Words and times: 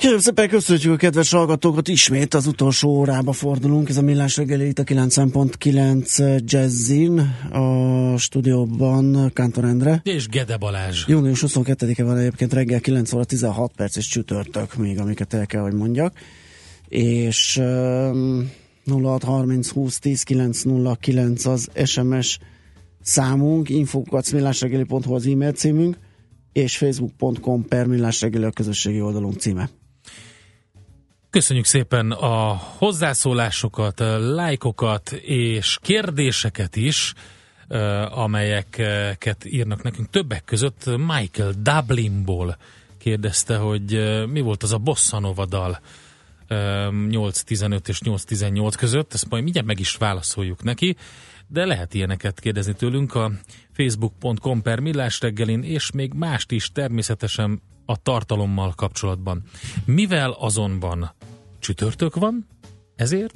Kérem 0.00 0.18
szépen 0.18 0.48
köszönjük 0.48 0.92
a 0.92 0.96
kedves 0.96 1.30
hallgatókat, 1.30 1.88
ismét 1.88 2.34
az 2.34 2.46
utolsó 2.46 2.88
órába 2.88 3.32
fordulunk, 3.32 3.88
ez 3.88 3.96
a 3.96 4.02
Millás 4.02 4.36
reggeli 4.36 4.66
itt 4.66 4.78
a 4.78 4.84
90.9 4.84 6.42
Jazzin, 6.44 7.18
a 7.50 8.16
stúdióban 8.16 9.30
Kántor 9.32 9.64
Endre. 9.64 10.00
És 10.04 10.28
Gede 10.28 10.56
Balázs. 10.56 11.04
Június 11.06 11.44
22-e 11.46 12.04
van 12.04 12.16
egyébként 12.16 12.52
reggel 12.52 12.80
9 12.80 13.12
óra 13.12 13.24
16 13.24 13.72
perc 13.76 13.96
és 13.96 14.06
csütörtök 14.06 14.74
még, 14.74 14.98
amiket 14.98 15.34
el 15.34 15.46
kell, 15.46 15.62
hogy 15.62 15.74
mondjak. 15.74 16.12
És 16.88 17.56
um, 17.56 18.50
0630 18.84 19.68
20 19.68 19.98
10 19.98 20.22
909 20.22 21.44
az 21.46 21.68
SMS 21.84 22.38
számunk, 23.02 23.68
infokacmillásregeli.hu 23.68 25.14
az 25.14 25.26
e-mail 25.26 25.52
címünk, 25.52 25.98
és 26.52 26.76
facebook.com 26.76 27.64
per 27.64 27.86
a 28.44 28.50
közösségi 28.50 29.00
oldalunk 29.00 29.40
címe. 29.40 29.70
Köszönjük 31.30 31.64
szépen 31.64 32.10
a 32.10 32.54
hozzászólásokat, 32.54 33.98
lájkokat 34.18 35.12
és 35.12 35.78
kérdéseket 35.82 36.76
is, 36.76 37.14
amelyeket 38.10 39.44
írnak 39.44 39.82
nekünk. 39.82 40.10
Többek 40.10 40.44
között 40.44 40.84
Michael 40.96 41.52
Dublinból 41.58 42.56
kérdezte, 42.98 43.56
hogy 43.56 44.14
mi 44.28 44.40
volt 44.40 44.62
az 44.62 44.72
a 44.72 44.78
Bossanova 44.78 45.46
dal 45.46 45.80
8.15 46.48 47.88
és 47.88 48.00
8.18 48.04 48.72
között, 48.76 49.14
ezt 49.14 49.28
majd 49.28 49.42
mindjárt 49.42 49.66
meg 49.66 49.80
is 49.80 49.96
válaszoljuk 49.96 50.62
neki, 50.62 50.96
de 51.46 51.64
lehet 51.64 51.94
ilyeneket 51.94 52.40
kérdezni 52.40 52.74
tőlünk 52.74 53.14
a 53.14 53.30
facebook.com 53.80 54.62
per 54.62 54.80
millás 54.80 55.20
reggelin, 55.20 55.62
és 55.62 55.90
még 55.90 56.12
mást 56.12 56.50
is 56.50 56.72
természetesen 56.72 57.62
a 57.86 58.02
tartalommal 58.02 58.72
kapcsolatban. 58.76 59.42
Mivel 59.84 60.30
azonban 60.30 61.10
csütörtök 61.58 62.14
van, 62.14 62.46
ezért? 62.96 63.34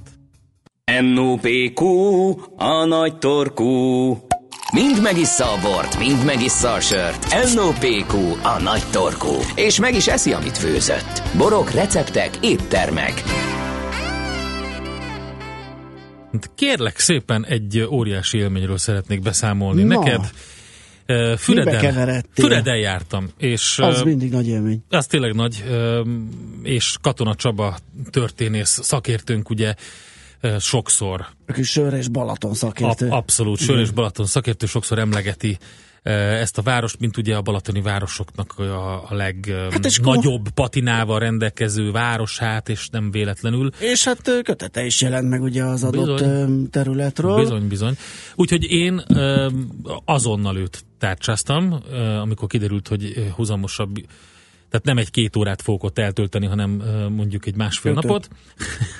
NOPQ, 1.00 1.84
a 2.56 2.84
nagy 2.84 3.18
torkú. 3.18 4.10
Mind 4.72 5.02
megissza 5.02 5.44
a 5.44 5.60
bort, 5.62 5.98
mind 5.98 6.24
megissza 6.24 6.72
a 6.72 6.80
sört. 6.80 7.54
NOPQ, 7.54 8.16
a 8.42 8.60
nagy 8.62 8.82
torkú. 8.92 9.32
És 9.54 9.80
meg 9.80 9.94
is 9.94 10.06
eszi, 10.06 10.32
amit 10.32 10.58
főzött. 10.58 11.22
Borok, 11.36 11.70
receptek, 11.70 12.38
éttermek. 12.40 13.22
Kérlek 16.54 16.98
szépen 16.98 17.46
egy 17.46 17.86
óriási 17.90 18.38
élményről 18.38 18.78
szeretnék 18.78 19.20
beszámolni 19.22 19.82
Na. 19.82 19.98
neked. 19.98 20.30
Füreden, 21.36 22.24
Füreden 22.32 22.76
jártam. 22.76 23.30
És, 23.38 23.78
az 23.78 24.02
mindig 24.02 24.30
nagy 24.30 24.48
élmény. 24.48 24.84
Az 24.88 25.06
tényleg 25.06 25.34
nagy, 25.34 25.64
és 26.62 26.96
Katona 27.00 27.34
Csaba 27.34 27.76
történész 28.10 28.78
szakértőnk 28.82 29.50
ugye 29.50 29.74
sokszor. 30.58 31.26
Aki 31.46 31.62
sör 31.62 31.92
és 31.92 32.08
Balaton 32.08 32.54
szakértő. 32.54 33.08
A, 33.08 33.16
abszolút, 33.16 33.58
sör 33.58 33.78
és 33.78 33.90
Balaton 33.90 34.26
szakértő 34.26 34.66
sokszor 34.66 34.98
emlegeti 34.98 35.58
ezt 36.12 36.58
a 36.58 36.62
várost, 36.62 36.98
mint 36.98 37.16
ugye 37.16 37.36
a 37.36 37.42
balatoni 37.42 37.80
városoknak 37.80 38.58
a, 38.58 39.10
a 39.10 39.14
legnagyobb 39.14 40.44
hát 40.44 40.54
patinával 40.54 41.18
rendelkező 41.18 41.90
városát, 41.90 42.68
és 42.68 42.88
nem 42.88 43.10
véletlenül. 43.10 43.70
És 43.78 44.04
hát 44.04 44.30
kötete 44.42 44.84
is 44.84 45.00
jelent 45.00 45.28
meg 45.28 45.42
ugye 45.42 45.64
az 45.64 45.84
adott 45.84 46.18
bizony, 46.18 46.70
területről. 46.70 47.36
Bizony, 47.36 47.68
bizony. 47.68 47.96
Úgyhogy 48.34 48.64
én 48.70 49.02
azonnal 50.04 50.56
őt 50.56 50.84
tárcsáztam, 50.98 51.82
amikor 52.20 52.48
kiderült, 52.48 52.88
hogy 52.88 53.32
húzamosabb 53.34 53.94
tehát 54.68 54.88
nem 54.88 54.98
egy 54.98 55.10
két 55.10 55.36
órát 55.36 55.62
fogok 55.62 55.82
ott 55.82 55.98
eltölteni, 55.98 56.46
hanem 56.46 56.70
mondjuk 57.08 57.46
egy 57.46 57.56
másfél 57.56 57.92
öt, 57.92 58.02
napot. 58.02 58.28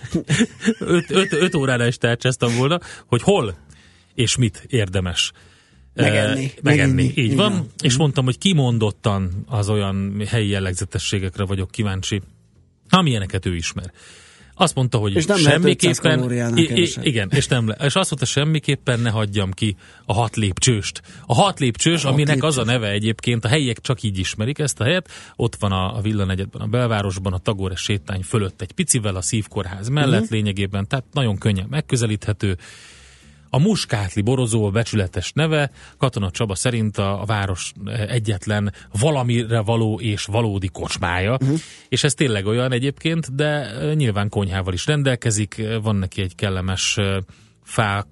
öt, 0.78 1.10
öt, 1.10 1.32
öt 1.32 1.54
órára 1.54 1.86
is 1.86 1.96
tárcsáztam 1.96 2.56
volna, 2.56 2.78
hogy 3.06 3.22
hol 3.22 3.54
és 4.14 4.36
mit 4.36 4.64
érdemes 4.66 5.32
Megenni. 5.94 6.50
Megenni, 6.62 7.02
így 7.02 7.18
Igen. 7.18 7.36
van. 7.36 7.66
És 7.82 7.96
mondtam, 7.96 8.24
hogy 8.24 8.38
kimondottan 8.38 9.44
az 9.46 9.68
olyan 9.68 10.22
helyi 10.26 10.48
jellegzetességekre 10.48 11.44
vagyok 11.44 11.70
kíváncsi, 11.70 12.22
amilyeneket 12.88 13.46
ő 13.46 13.54
ismer. 13.54 13.92
Azt 14.56 14.74
mondta, 14.74 14.98
hogy 14.98 15.16
és 15.16 15.24
nem 15.24 15.36
semmiképpen... 15.36 16.32
I- 16.56 16.96
igen, 17.02 17.28
és, 17.30 17.46
nem 17.46 17.68
le, 17.68 17.74
és 17.74 17.94
azt 17.94 18.10
mondta, 18.10 18.26
semmiképpen 18.26 19.00
ne 19.00 19.10
hagyjam 19.10 19.50
ki 19.50 19.76
a 20.04 20.12
hat 20.12 20.36
lépcsőst. 20.36 21.02
A 21.26 21.34
hat 21.34 21.60
lépcsős, 21.60 22.04
a 22.04 22.08
aminek 22.08 22.26
hat 22.26 22.34
lépcsős. 22.34 22.56
az 22.56 22.68
a 22.68 22.72
neve 22.72 22.88
egyébként, 22.88 23.44
a 23.44 23.48
helyiek 23.48 23.80
csak 23.80 24.02
így 24.02 24.18
ismerik 24.18 24.58
ezt 24.58 24.80
a 24.80 24.84
helyet, 24.84 25.08
ott 25.36 25.56
van 25.56 25.72
a, 25.72 25.96
a 25.96 26.00
villanegyedben, 26.00 26.62
a 26.62 26.66
belvárosban, 26.66 27.32
a 27.32 27.38
Tagore 27.38 27.76
sétány 27.76 28.22
fölött 28.22 28.60
egy 28.60 28.72
picivel 28.72 29.16
a 29.16 29.22
szívkórház 29.22 29.88
mellett 29.88 30.20
uh-huh. 30.20 30.30
lényegében, 30.30 30.86
tehát 30.88 31.04
nagyon 31.12 31.38
könnyen 31.38 31.66
megközelíthető, 31.70 32.56
a 33.54 33.58
muskátli 33.58 34.22
borozó 34.22 34.64
a 34.64 34.70
becsületes 34.70 35.32
neve, 35.32 35.70
Katona 35.98 36.30
Csaba 36.30 36.54
szerint 36.54 36.98
a, 36.98 37.20
a 37.20 37.24
város 37.24 37.72
egyetlen 38.08 38.72
valamire 39.00 39.60
való 39.60 40.00
és 40.00 40.24
valódi 40.24 40.68
kocsmája, 40.68 41.32
uh-huh. 41.32 41.58
és 41.88 42.04
ez 42.04 42.14
tényleg 42.14 42.46
olyan 42.46 42.72
egyébként, 42.72 43.34
de 43.34 43.70
nyilván 43.94 44.28
konyhával 44.28 44.72
is 44.72 44.86
rendelkezik, 44.86 45.62
van 45.82 45.96
neki 45.96 46.22
egy 46.22 46.34
kellemes 46.34 46.98
fák 47.62 48.06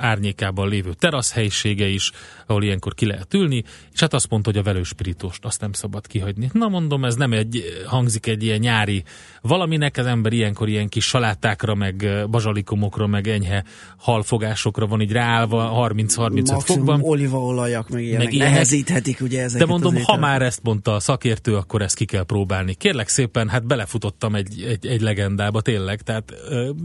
árnyékában 0.00 0.68
lévő 0.68 0.92
teraszhelyisége 0.92 1.86
is, 1.86 2.10
ahol 2.46 2.62
ilyenkor 2.62 2.94
ki 2.94 3.06
lehet 3.06 3.34
ülni, 3.34 3.64
és 3.92 4.00
hát 4.00 4.14
azt 4.14 4.30
mondta, 4.30 4.50
hogy 4.50 4.58
a 4.58 4.62
velőspirítóst 4.62 5.44
azt 5.44 5.60
nem 5.60 5.72
szabad 5.72 6.06
kihagyni. 6.06 6.50
Na 6.52 6.68
mondom, 6.68 7.04
ez 7.04 7.14
nem 7.14 7.32
egy, 7.32 7.62
hangzik 7.86 8.26
egy 8.26 8.42
ilyen 8.42 8.58
nyári 8.58 9.04
valaminek, 9.42 9.96
az 9.96 10.06
ember 10.06 10.32
ilyenkor 10.32 10.68
ilyen 10.68 10.88
kis 10.88 11.04
salátákra, 11.04 11.74
meg 11.74 12.26
bazsalikomokra, 12.30 13.06
meg 13.06 13.28
enyhe 13.28 13.64
halfogásokra 13.96 14.86
van 14.86 15.00
így 15.00 15.12
ráállva 15.12 15.88
30-35 15.94 16.60
fokban. 16.64 17.00
olívaolajak, 17.02 17.88
meg 17.88 18.02
ilyenek 18.02 18.24
meg 18.24 18.34
ilyenek. 18.34 18.52
nehezíthetik 18.52 19.20
ugye 19.20 19.42
ezeket. 19.42 19.66
De 19.66 19.72
mondom, 19.72 20.02
ha 20.02 20.16
már 20.16 20.42
ezt 20.42 20.62
mondta 20.62 20.94
a 20.94 21.00
szakértő, 21.00 21.56
akkor 21.56 21.82
ezt 21.82 21.96
ki 21.96 22.04
kell 22.04 22.24
próbálni. 22.24 22.74
Kérlek 22.74 23.08
szépen, 23.08 23.48
hát 23.48 23.66
belefutottam 23.66 24.34
egy, 24.34 24.62
egy, 24.68 24.86
egy 24.86 25.00
legendába 25.00 25.60
tényleg, 25.60 26.02
tehát 26.02 26.32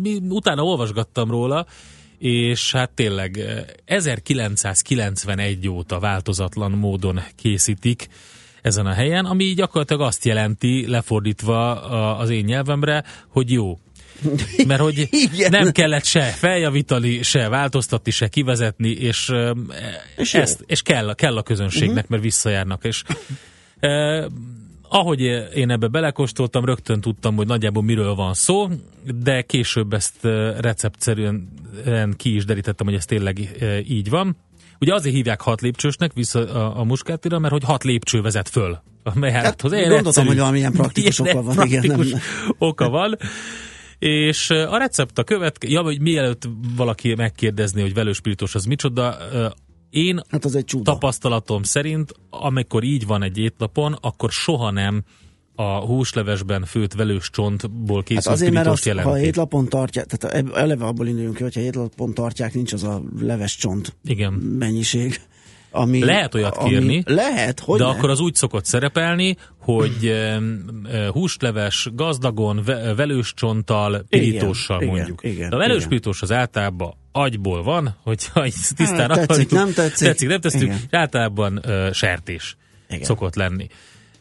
mi, 0.02 0.20
utána 0.30 0.64
olvasgattam 0.64 1.30
róla, 1.30 1.66
és 2.26 2.72
hát 2.72 2.90
tényleg 2.90 3.40
1991 3.86 5.68
óta 5.68 6.00
változatlan 6.00 6.72
módon 6.72 7.22
készítik 7.36 8.08
ezen 8.62 8.86
a 8.86 8.94
helyen, 8.94 9.26
ami 9.26 9.46
gyakorlatilag 9.46 10.02
azt 10.02 10.26
jelenti, 10.26 10.88
lefordítva 10.88 11.82
az 12.18 12.30
én 12.30 12.44
nyelvemre, 12.44 13.04
hogy 13.28 13.52
jó. 13.52 13.80
Mert 14.68 14.82
hogy 14.82 15.08
Igen. 15.12 15.52
nem 15.52 15.72
kellett 15.72 16.06
se 16.06 16.22
feljavítani, 16.22 17.24
se 17.24 17.50
változtatni, 17.50 18.12
se 18.12 18.28
kivezetni, 18.28 18.90
és, 18.90 19.32
és, 20.18 20.34
ezt, 20.34 20.64
és 20.66 20.82
kell, 20.82 21.16
kell 21.16 21.38
a 21.38 21.44
közönségnek, 21.44 21.96
uh-huh. 21.96 22.10
mert 22.10 22.24
visszajárnak. 22.24 22.84
És 22.84 23.04
ahogy 24.90 25.22
én 25.56 25.70
ebbe 25.70 25.88
belekóstoltam, 25.88 26.66
rögtön 26.66 27.02
tudtam, 27.02 27.36
hogy 27.36 27.48
nagyjából 27.48 27.84
miről 27.84 28.16
van 28.16 28.34
szó, 28.34 28.68
de 29.24 29.42
később 29.42 29.94
ezt 29.94 30.24
receptszerűen 30.60 31.64
ki 32.16 32.36
is 32.36 32.46
derítettem, 32.46 32.86
hogy 32.86 32.96
ez 32.96 33.06
tényleg 33.06 33.40
így 33.88 34.10
van. 34.10 34.38
Ugye 34.80 34.94
azért 34.94 35.16
hívják 35.16 35.42
hat 35.42 35.62
lépcsősnek 35.62 36.14
vissza 36.14 36.40
a, 36.40 36.80
a 36.80 36.84
muskátira, 36.84 37.40
mert 37.40 37.54
hogy 37.54 37.64
hat 37.64 37.84
lépcső 37.84 38.22
vezet 38.22 38.50
föl 38.50 38.78
a 39.04 39.20
mejárathoz. 39.20 39.72
Hát, 39.72 39.80
gondoltam, 39.80 40.08
egyszerű, 40.08 40.28
hogy 40.28 40.38
valamilyen 40.38 40.72
praktikus 40.72 41.20
oka 41.20 41.42
van. 41.42 41.56
Praktikus 41.56 42.08
igen, 42.08 42.20
nem. 42.42 42.54
oka 42.58 42.90
van. 42.90 43.18
És 44.00 44.50
a 44.50 44.78
recept 44.78 45.18
a 45.18 45.24
követ, 45.24 45.64
ja, 45.64 45.82
hogy 45.82 46.02
mielőtt 46.02 46.50
valaki 46.76 47.16
megkérdezni, 47.16 47.82
hogy 47.82 47.94
velőspiritus 47.94 48.56
az 48.56 48.66
micsoda, 48.66 49.18
én 49.90 50.22
hát 50.30 50.46
az 50.46 50.56
egy 50.56 50.74
tapasztalatom 50.84 51.64
szerint, 51.64 52.14
amikor 52.30 52.84
így 52.84 53.06
van 53.06 53.24
egy 53.24 53.38
étlapon, 53.38 53.98
akkor 54.02 54.32
soha 54.32 54.72
nem 54.72 55.04
a 55.56 55.80
húslevesben 55.80 56.66
főtt 56.66 56.94
velős 56.94 57.30
csontból 57.30 58.04
készült 58.04 58.26
hát 58.26 58.34
azért, 58.34 58.54
mert 58.54 58.68
azt, 58.68 58.86
jelenti. 58.86 59.10
ha 59.10 59.20
étlapon 59.20 59.68
tartják, 59.70 60.06
tehát 60.06 60.52
eleve 60.56 60.86
abból 60.86 61.08
induljunk 61.08 61.36
ki, 61.36 61.44
hogyha 61.44 61.62
étlapon 61.62 62.14
tartják, 62.14 62.54
nincs 62.54 62.74
az 62.74 62.84
a 62.84 63.02
leves 63.20 63.56
csont 63.56 63.96
Igen. 64.04 64.34
mennyiség 64.34 65.22
Ami, 65.72 66.04
lehet 66.04 66.36
olyat 66.36 66.58
kérni, 66.58 67.04
ami 67.06 67.16
lehet, 67.16 67.60
hogy 67.60 67.80
de 67.80 67.86
ne? 67.86 67.90
akkor 67.90 68.10
az 68.10 68.20
úgy 68.20 68.36
szokott 68.36 68.66
szerepelni, 68.66 69.36
hogy 69.60 70.14
húsleves 71.12 71.90
gazdagon, 71.94 72.64
velős 72.96 73.34
csonttal, 73.34 74.06
pirítóssal 74.10 74.82
igen, 74.82 74.96
mondjuk. 74.96 75.24
Igen, 75.24 75.50
de 75.50 75.56
a 75.56 75.60
velős 75.60 75.78
igen. 75.78 75.90
pirítós 75.90 76.22
az 76.22 76.32
általában 76.32 76.94
agyból 77.12 77.64
van, 77.64 77.96
hogyha 78.04 78.46
így 78.46 78.56
tisztán 78.76 79.10
Hát, 79.10 79.28
tetszik, 79.28 79.30
akarjuk, 79.30 79.52
nem 79.52 79.74
tetszik? 79.74 80.08
tetszik, 80.08 80.28
nem 80.28 80.40
tetszik, 80.40 80.62
Igen. 80.62 80.80
általában 80.90 81.62
uh, 81.66 81.92
sertés 81.92 82.58
Igen. 82.90 83.04
szokott 83.04 83.36
lenni. 83.36 83.68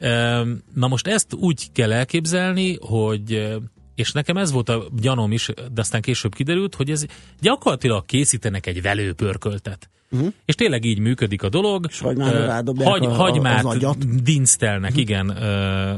Um, 0.00 0.62
na 0.74 0.88
most 0.88 1.06
ezt 1.06 1.34
úgy 1.34 1.72
kell 1.72 1.92
elképzelni, 1.92 2.78
hogy 2.80 3.34
uh, 3.34 3.54
és 3.94 4.12
nekem 4.12 4.36
ez 4.36 4.52
volt 4.52 4.68
a 4.68 4.86
gyanom 4.96 5.32
is, 5.32 5.48
de 5.72 5.80
aztán 5.80 6.00
később 6.00 6.34
kiderült, 6.34 6.74
hogy 6.74 6.90
ez 6.90 7.04
gyakorlatilag 7.40 8.06
készítenek 8.06 8.66
egy 8.66 8.82
velőpörköltet. 8.82 9.88
Uh-huh. 10.10 10.32
És 10.44 10.54
tényleg 10.54 10.84
így 10.84 10.98
működik 10.98 11.42
a 11.42 11.48
dolog. 11.48 11.86
És 11.88 12.02
Ö, 12.02 12.12
rádobják 12.46 12.88
hagy, 12.88 13.04
a- 13.04 13.10
hagymát 13.10 13.64
az 13.64 13.74
agyat. 13.74 14.22
dinsztelnek, 14.22 14.90
uh-huh. 14.90 15.02
igen, 15.02 15.28
ö, 15.28 15.92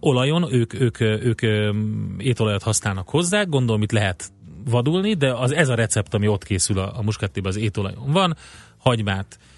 olajon, 0.00 0.52
ők, 0.52 0.80
ők, 0.80 1.00
ők 1.00 1.42
ö, 1.42 1.72
étolajat 2.18 2.62
használnak 2.62 3.08
hozzá, 3.08 3.42
gondolom 3.42 3.82
itt 3.82 3.92
lehet 3.92 4.32
vadulni, 4.64 5.14
de 5.14 5.34
az, 5.34 5.52
ez 5.52 5.68
a 5.68 5.74
recept, 5.74 6.14
ami 6.14 6.28
ott 6.28 6.44
készül 6.44 6.78
a, 6.78 6.98
a 6.98 7.02
muskattiban, 7.02 7.50
az 7.50 7.56
étolajon 7.56 8.12
van, 8.12 8.36
hagymát 8.78 9.38
ö, 9.38 9.51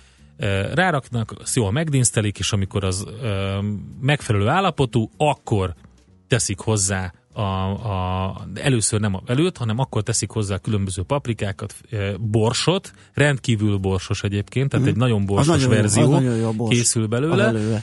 ráraknak, 0.75 1.35
azt 1.41 1.57
jól 1.57 1.73
megdinsztelik, 1.73 2.39
és 2.39 2.53
amikor 2.53 2.85
az 2.85 3.07
megfelelő 4.01 4.49
állapotú, 4.49 5.11
akkor 5.17 5.75
teszik 6.29 6.59
hozzá 6.59 7.13
a, 7.33 7.43
a, 7.43 8.47
először 8.55 9.01
nem 9.01 9.15
a 9.15 9.23
velőt, 9.27 9.57
hanem 9.57 9.79
akkor 9.79 10.03
teszik 10.03 10.31
hozzá 10.31 10.59
különböző 10.59 11.03
paprikákat, 11.03 11.75
borsot, 12.19 12.93
rendkívül 13.13 13.77
borsos 13.77 14.23
egyébként, 14.23 14.71
tehát 14.71 14.87
egy 14.87 14.97
nagyon 14.97 15.27
borsos 15.27 15.47
nagyon 15.47 15.71
jó, 15.71 15.77
verzió 15.77 16.03
az 16.03 16.09
nagyon 16.09 16.37
jó 16.37 16.53
bors. 16.53 16.77
készül 16.77 17.07
belőle. 17.07 17.83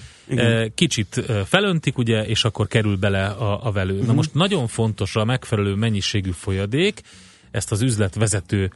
Kicsit 0.75 1.31
felöntik, 1.45 1.98
ugye, 1.98 2.25
és 2.25 2.45
akkor 2.45 2.68
kerül 2.68 2.98
bele 2.98 3.25
a, 3.25 3.68
a 3.68 3.71
velő. 3.71 4.03
Na 4.06 4.13
most 4.13 4.33
nagyon 4.33 4.68
fontos 4.68 5.15
a 5.15 5.25
megfelelő 5.25 5.75
mennyiségű 5.75 6.31
folyadék, 6.31 7.01
ezt 7.51 7.71
az 7.71 7.81
üzletvezető 7.81 8.71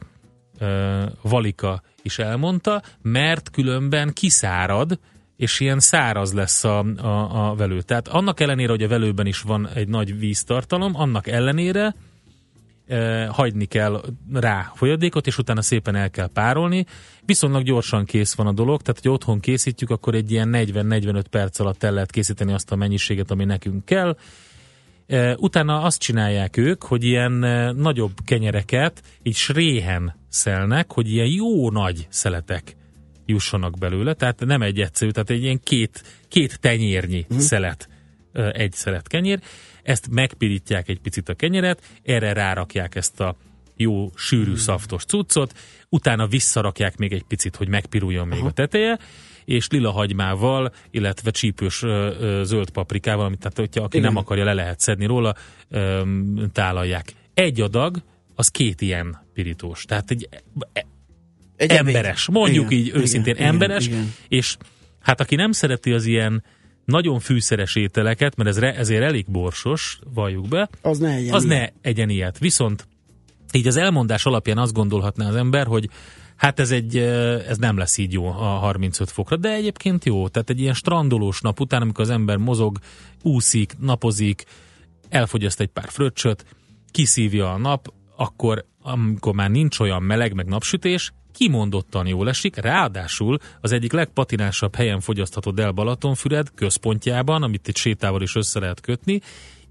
Valika 1.22 1.82
is 2.02 2.18
elmondta, 2.18 2.82
mert 3.02 3.50
különben 3.50 4.12
kiszárad, 4.12 4.98
és 5.36 5.60
ilyen 5.60 5.80
száraz 5.80 6.32
lesz 6.32 6.64
a, 6.64 6.78
a, 6.78 7.48
a 7.48 7.54
velő. 7.54 7.82
Tehát 7.82 8.08
annak 8.08 8.40
ellenére, 8.40 8.70
hogy 8.70 8.82
a 8.82 8.88
velőben 8.88 9.26
is 9.26 9.40
van 9.40 9.68
egy 9.74 9.88
nagy 9.88 10.18
víztartalom, 10.18 10.96
annak 10.96 11.26
ellenére 11.26 11.94
e, 12.86 13.26
hagyni 13.26 13.64
kell 13.64 14.02
rá 14.32 14.72
folyadékot, 14.74 15.26
és 15.26 15.38
utána 15.38 15.62
szépen 15.62 15.94
el 15.94 16.10
kell 16.10 16.26
párolni. 16.26 16.86
Viszonylag 17.24 17.62
gyorsan 17.62 18.04
kész 18.04 18.34
van 18.34 18.46
a 18.46 18.52
dolog, 18.52 18.82
tehát 18.82 19.00
hogy 19.02 19.10
otthon 19.10 19.40
készítjük, 19.40 19.90
akkor 19.90 20.14
egy 20.14 20.30
ilyen 20.30 20.50
40-45 20.52 21.24
perc 21.30 21.58
alatt 21.58 21.82
el 21.82 21.92
lehet 21.92 22.10
készíteni 22.10 22.52
azt 22.52 22.72
a 22.72 22.76
mennyiséget, 22.76 23.30
ami 23.30 23.44
nekünk 23.44 23.84
kell. 23.84 24.16
Utána 25.36 25.82
azt 25.82 26.00
csinálják 26.00 26.56
ők, 26.56 26.84
hogy 26.84 27.04
ilyen 27.04 27.32
nagyobb 27.76 28.12
kenyereket 28.24 29.02
így 29.22 29.34
sréhen 29.34 30.14
szelnek, 30.28 30.92
hogy 30.92 31.10
ilyen 31.10 31.28
jó 31.28 31.70
nagy 31.70 32.06
szeletek 32.10 32.76
jussanak 33.26 33.78
belőle, 33.78 34.14
tehát 34.14 34.40
nem 34.40 34.62
egy 34.62 34.80
egyszerű, 34.80 35.10
tehát 35.10 35.30
egy 35.30 35.42
ilyen 35.42 35.60
két, 35.62 36.02
két 36.28 36.60
tenyérnyi 36.60 37.26
mm. 37.34 37.38
szelet, 37.38 37.88
egy 38.32 38.72
szelet 38.72 39.08
kenyér, 39.08 39.40
ezt 39.82 40.08
megpirítják 40.10 40.88
egy 40.88 41.00
picit 41.00 41.28
a 41.28 41.34
kenyeret, 41.34 41.82
erre 42.02 42.32
rárakják 42.32 42.94
ezt 42.94 43.20
a 43.20 43.36
jó, 43.76 44.10
sűrű, 44.14 44.54
szaftos 44.56 45.04
cuccot, 45.04 45.54
utána 45.88 46.26
visszarakják 46.26 46.96
még 46.96 47.12
egy 47.12 47.24
picit, 47.24 47.56
hogy 47.56 47.68
megpiruljon 47.68 48.26
még 48.26 48.38
Aha. 48.38 48.48
a 48.48 48.52
teteje, 48.52 48.98
és 49.46 49.68
lila 49.68 49.90
hagymával, 49.90 50.72
illetve 50.90 51.30
csípős 51.30 51.78
zöld 52.42 52.70
paprikával, 52.70 53.24
amit 53.24 53.38
tehát, 53.38 53.56
hogyha 53.56 53.82
aki 53.84 53.96
Igen. 53.96 54.12
nem 54.12 54.22
akarja, 54.22 54.44
le 54.44 54.52
lehet 54.52 54.80
szedni 54.80 55.06
róla, 55.06 55.34
tálalják. 56.52 57.12
Egy 57.34 57.60
adag, 57.60 57.96
az 58.34 58.48
két 58.48 58.80
ilyen 58.80 59.22
pirítós. 59.34 59.84
Tehát 59.84 60.10
egy 60.10 60.28
Egy 61.56 61.70
emberes, 61.70 62.28
ebéd. 62.28 62.40
mondjuk 62.42 62.70
Igen, 62.70 62.84
így 62.84 62.90
őszintén 62.94 63.34
igen, 63.34 63.46
emberes, 63.46 63.86
igen. 63.86 64.12
és 64.28 64.56
hát 65.00 65.20
aki 65.20 65.34
nem 65.34 65.52
szereti 65.52 65.92
az 65.92 66.04
ilyen 66.04 66.44
nagyon 66.84 67.18
fűszeres 67.20 67.76
ételeket, 67.76 68.36
mert 68.36 68.48
ez 68.48 68.58
re, 68.58 68.74
ezért 68.74 69.02
elég 69.02 69.24
borsos, 69.28 69.98
valljuk 70.14 70.48
be, 70.48 70.68
Az 70.82 70.98
ne 70.98 71.10
egyen 71.14 71.34
az 71.34 71.44
ilyen. 71.44 71.58
ne 71.58 71.68
egyen 71.90 72.08
ilyet. 72.08 72.38
Viszont 72.38 72.88
így 73.52 73.66
az 73.66 73.76
elmondás 73.76 74.24
alapján 74.26 74.58
azt 74.58 74.72
gondolhatná 74.72 75.28
az 75.28 75.34
ember, 75.34 75.66
hogy 75.66 75.88
hát 76.36 76.60
ez, 76.60 76.70
egy, 76.70 76.96
ez 77.48 77.56
nem 77.58 77.76
lesz 77.76 77.98
így 77.98 78.12
jó 78.12 78.26
a 78.26 78.32
35 78.32 79.10
fokra, 79.10 79.36
de 79.36 79.52
egyébként 79.52 80.04
jó. 80.04 80.28
Tehát 80.28 80.50
egy 80.50 80.60
ilyen 80.60 80.74
strandolós 80.74 81.40
nap 81.40 81.60
után, 81.60 81.82
amikor 81.82 82.00
az 82.04 82.10
ember 82.10 82.36
mozog, 82.36 82.78
úszik, 83.22 83.74
napozik, 83.78 84.44
elfogyaszt 85.08 85.60
egy 85.60 85.68
pár 85.68 85.88
fröccsöt, 85.88 86.44
kiszívja 86.90 87.52
a 87.52 87.58
nap, 87.58 87.92
akkor 88.16 88.64
amikor 88.82 89.34
már 89.34 89.50
nincs 89.50 89.78
olyan 89.78 90.02
meleg, 90.02 90.34
meg 90.34 90.46
napsütés, 90.46 91.12
kimondottan 91.32 92.06
jól 92.06 92.28
esik, 92.28 92.56
ráadásul 92.56 93.38
az 93.60 93.72
egyik 93.72 93.92
legpatinásabb 93.92 94.74
helyen 94.74 95.00
fogyasztható 95.00 95.52
el 95.56 95.70
Balatonfüred 95.70 96.50
központjában, 96.54 97.42
amit 97.42 97.68
egy 97.68 97.76
sétával 97.76 98.22
is 98.22 98.34
össze 98.34 98.58
lehet 98.58 98.80
kötni, 98.80 99.20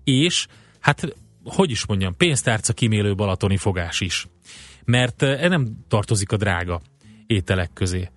és 0.04 0.48
hát, 0.80 1.16
hogy 1.44 1.72
is 1.72 1.86
mondjam, 1.86 2.18
pénztárca 2.18 2.74
kimélő 2.74 3.16
balatoni 3.16 3.58
fogás 3.58 4.02
is. 4.02 4.28
Mert 4.86 5.22
eh, 5.22 5.50
nem 5.50 5.86
tartozik 5.88 6.32
a 6.32 6.38
drága 6.38 6.82
ételek 7.28 7.70
közé. 7.74 8.10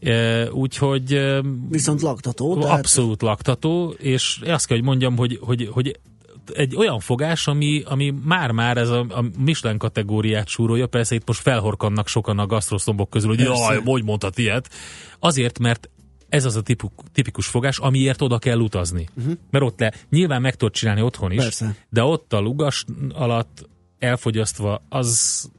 E, 0.00 0.50
Úgyhogy 0.52 1.12
e, 1.12 1.42
Viszont 1.68 2.02
laktató. 2.02 2.58
Tehát 2.58 2.78
abszolút 2.78 3.22
laktató, 3.22 3.94
és 3.98 4.40
azt 4.46 4.66
kell, 4.66 4.76
hogy 4.76 4.86
mondjam, 4.86 5.16
hogy, 5.16 5.38
hogy, 5.42 5.68
hogy 5.72 6.00
egy 6.54 6.76
olyan 6.76 7.00
fogás, 7.00 7.46
ami, 7.46 7.82
ami 7.84 8.14
már-már 8.24 8.76
ez 8.76 8.88
a, 8.88 9.06
a 9.08 9.24
Michelin 9.38 9.78
kategóriát 9.78 10.48
súrolja, 10.48 10.86
persze 10.86 11.14
itt 11.14 11.26
most 11.26 11.40
felhorkannak 11.40 12.08
sokan 12.08 12.38
a 12.38 12.46
gasztroszombok 12.46 13.10
közül, 13.10 13.28
hogy 13.28 13.44
Persze. 13.44 13.62
jaj, 13.62 13.82
hogy 13.84 14.04
mondhat 14.04 14.38
ilyet. 14.38 14.70
Azért, 15.18 15.58
mert 15.58 15.90
ez 16.28 16.44
az 16.44 16.56
a 16.56 16.62
tipu, 16.62 16.88
tipikus 17.12 17.46
fogás, 17.46 17.78
amiért 17.78 18.22
oda 18.22 18.38
kell 18.38 18.58
utazni. 18.58 19.08
Uh-huh. 19.16 19.32
Mert 19.50 19.64
ott 19.64 19.80
le, 19.80 19.92
nyilván 20.10 20.40
meg 20.40 20.54
tudod 20.54 20.74
csinálni 20.74 21.02
otthon 21.02 21.32
is, 21.32 21.42
Persze. 21.42 21.76
de 21.88 22.02
ott 22.02 22.32
a 22.32 22.38
lugas 22.38 22.84
alatt 23.14 23.68
elfogyasztva, 23.98 24.82
az, 24.88 25.50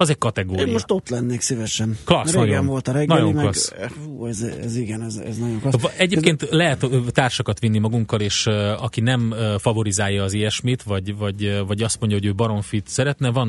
az 0.00 0.10
egy 0.10 0.18
kategória. 0.18 0.66
Én 0.66 0.72
most 0.72 0.90
ott 0.90 1.08
lennék 1.08 1.40
szívesen. 1.40 1.98
Klassz, 2.04 2.32
Régen 2.32 2.48
nagyon. 2.48 2.66
volt 2.66 2.88
a 2.88 2.92
reggeli, 2.92 3.20
Nagyon 3.20 3.34
meg 3.34 3.42
klassz. 3.42 3.72
Hú, 4.04 4.26
ez, 4.26 4.40
ez 4.40 4.76
igen, 4.76 5.02
ez, 5.02 5.16
ez 5.16 5.38
nagyon 5.38 5.60
klassz. 5.60 5.84
Egyébként 5.96 6.46
lehet 6.50 6.82
ö, 6.82 7.00
társakat 7.08 7.58
vinni 7.58 7.78
magunkkal, 7.78 8.20
és 8.20 8.46
aki 8.78 9.00
nem 9.00 9.34
favorizálja 9.58 10.22
az 10.22 10.32
ilyesmit, 10.32 10.82
vagy, 10.82 11.16
vagy, 11.16 11.62
vagy 11.66 11.82
azt 11.82 12.00
mondja, 12.00 12.18
hogy 12.18 12.26
ő 12.26 12.34
baromfit 12.34 12.88
szeretne, 12.88 13.30
van 13.30 13.48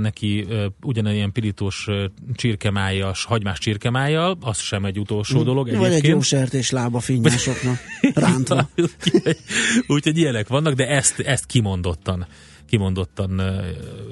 neki 0.00 0.46
ugyanilyen 0.82 1.32
pirítós 1.32 1.86
csirkemájas, 2.34 3.24
hagymás 3.24 3.58
csirkemájjal, 3.58 4.38
az 4.40 4.58
sem 4.58 4.84
egy 4.84 4.98
utolsó 4.98 5.42
dolog 5.42 5.66
Vagy 5.66 5.74
egy 5.74 5.80
jó 5.80 5.86
egyébként. 5.86 6.22
sertés 6.22 6.70
lába 6.70 7.00
finnyásoknak 7.00 7.78
rántva. 8.14 8.68
Úgyhogy 9.86 10.18
ilyenek 10.18 10.48
vannak, 10.48 10.74
de 10.74 10.88
ezt, 10.88 11.20
ezt 11.20 11.46
kimondottan, 11.46 12.26
kimondottan 12.70 13.42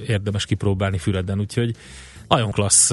érdemes 0.06 0.46
kipróbálni 0.46 0.98
Füreden, 0.98 1.40
úgyhogy 1.40 1.76
nagyon 2.28 2.50
klassz, 2.50 2.92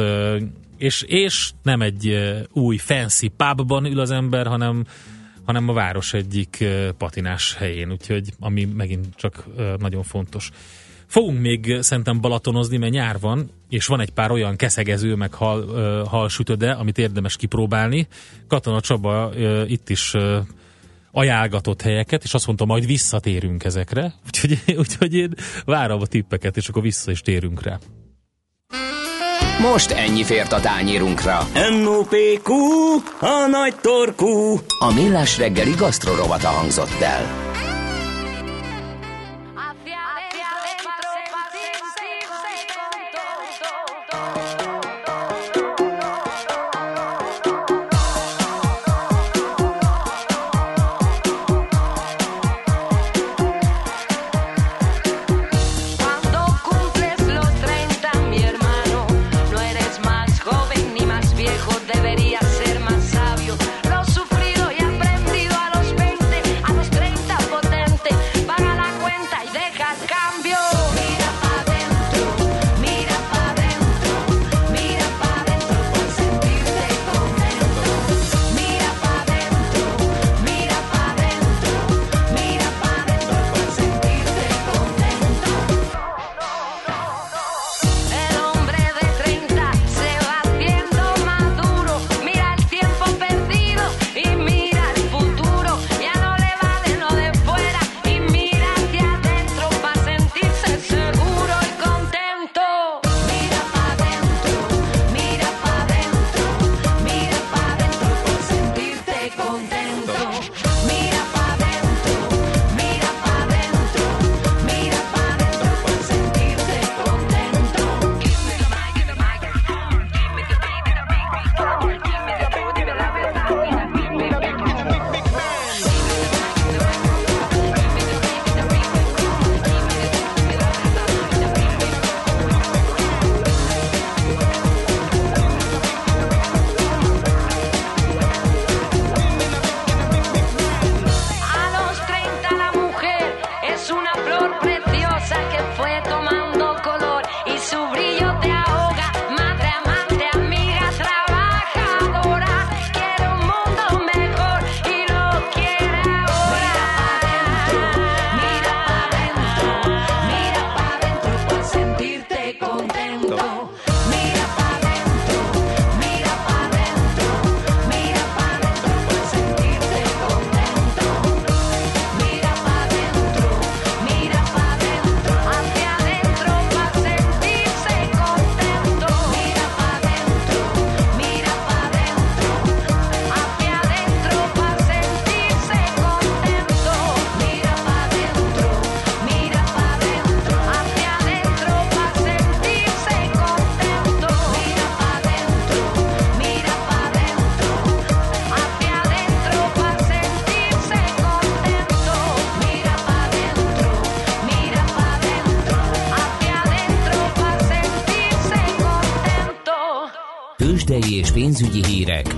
és, 0.77 1.01
és 1.01 1.51
nem 1.63 1.81
egy 1.81 2.17
új 2.51 2.77
fancy 2.77 3.27
pubban 3.27 3.85
ül 3.85 3.99
az 3.99 4.11
ember, 4.11 4.47
hanem 4.47 4.85
hanem 5.45 5.69
a 5.69 5.73
város 5.73 6.13
egyik 6.13 6.63
patinás 6.97 7.55
helyén, 7.55 7.91
úgyhogy 7.91 8.33
ami 8.39 8.65
megint 8.65 9.05
csak 9.15 9.45
nagyon 9.79 10.03
fontos. 10.03 10.51
Fogunk 11.05 11.39
még 11.39 11.77
szerintem 11.79 12.21
balatonozni, 12.21 12.77
mert 12.77 12.91
nyár 12.91 13.19
van, 13.19 13.49
és 13.69 13.85
van 13.85 13.99
egy 13.99 14.09
pár 14.09 14.31
olyan 14.31 14.55
keszegező, 14.55 15.15
meg 15.15 15.33
hal, 15.33 15.67
ö, 15.69 16.03
halsütöde, 16.07 16.71
amit 16.71 16.97
érdemes 16.97 17.35
kipróbálni. 17.35 18.07
Katona 18.47 18.81
Csaba 18.81 19.31
itt 19.67 19.89
is 19.89 20.13
ajánlgatott 21.15 21.81
helyeket, 21.81 22.23
és 22.23 22.33
azt 22.33 22.45
mondta, 22.45 22.65
majd 22.65 22.85
visszatérünk 22.85 23.63
ezekre. 23.63 24.13
Úgyhogy, 24.25 24.59
úgyhogy 24.77 25.13
én 25.13 25.33
várom 25.65 26.01
a 26.01 26.05
tippeket, 26.05 26.57
és 26.57 26.67
akkor 26.67 26.81
vissza 26.81 27.11
is 27.11 27.21
térünk 27.21 27.61
rá. 27.61 27.79
Most 29.59 29.91
ennyi 29.91 30.23
fért 30.23 30.51
a 30.51 30.59
tányérunkra. 30.59 31.47
M.O.P.Q. 31.53 32.53
A 33.19 33.47
nagy 33.51 33.75
torkú. 33.81 34.59
A 34.79 34.93
Millás 34.93 35.37
reggeli 35.37 35.71
gasztrorovata 35.71 36.47
hangzott 36.47 37.01
el. 37.01 37.45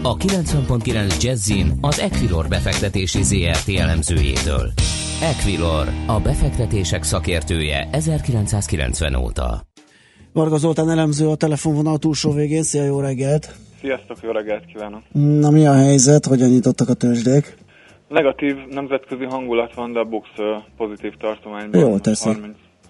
A 0.10 0.16
90.9 0.16 1.24
Jazzin 1.24 1.72
az 1.82 2.00
Equilor 2.00 2.48
befektetési 2.48 3.24
ZRT 3.24 3.70
elemzőjétől. 3.78 4.72
Equilor, 5.22 5.88
a 6.08 6.20
befektetések 6.20 7.04
szakértője 7.04 7.88
1990 7.92 9.16
óta. 9.16 9.62
Varga 10.34 10.58
Zoltán 10.58 10.90
elemző 10.90 11.28
a 11.28 11.36
telefonvonal 11.36 11.98
túlsó 11.98 12.32
végén. 12.32 12.64
Szia, 12.64 12.84
jó 12.84 13.00
reggelt! 13.00 13.56
Sziasztok, 13.82 14.18
jó 14.22 14.32
reggelt 14.32 14.66
kívánok! 14.66 15.02
Na 15.12 15.50
mi 15.50 15.66
a 15.66 15.74
helyzet? 15.74 16.26
Hogyan 16.26 16.50
nyitottak 16.50 16.90
a 16.90 16.94
tőzsdék? 16.94 17.58
Negatív 18.08 18.56
nemzetközi 18.70 19.24
hangulat 19.24 19.74
van, 19.74 19.94
de 19.94 20.00
a 20.00 20.06
Bux 20.06 20.30
pozitív 20.78 21.14
tartományban 21.18 21.82
Jól 21.82 22.00
teszi. 22.00 22.30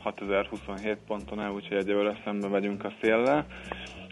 36.027 0.03 0.97
ponton 1.07 1.39
el, 1.41 1.51
úgyhogy 1.51 1.77
egyelőre 1.77 2.21
szembe 2.25 2.47
megyünk 2.47 2.83
a 2.83 2.91
széllel. 3.01 3.45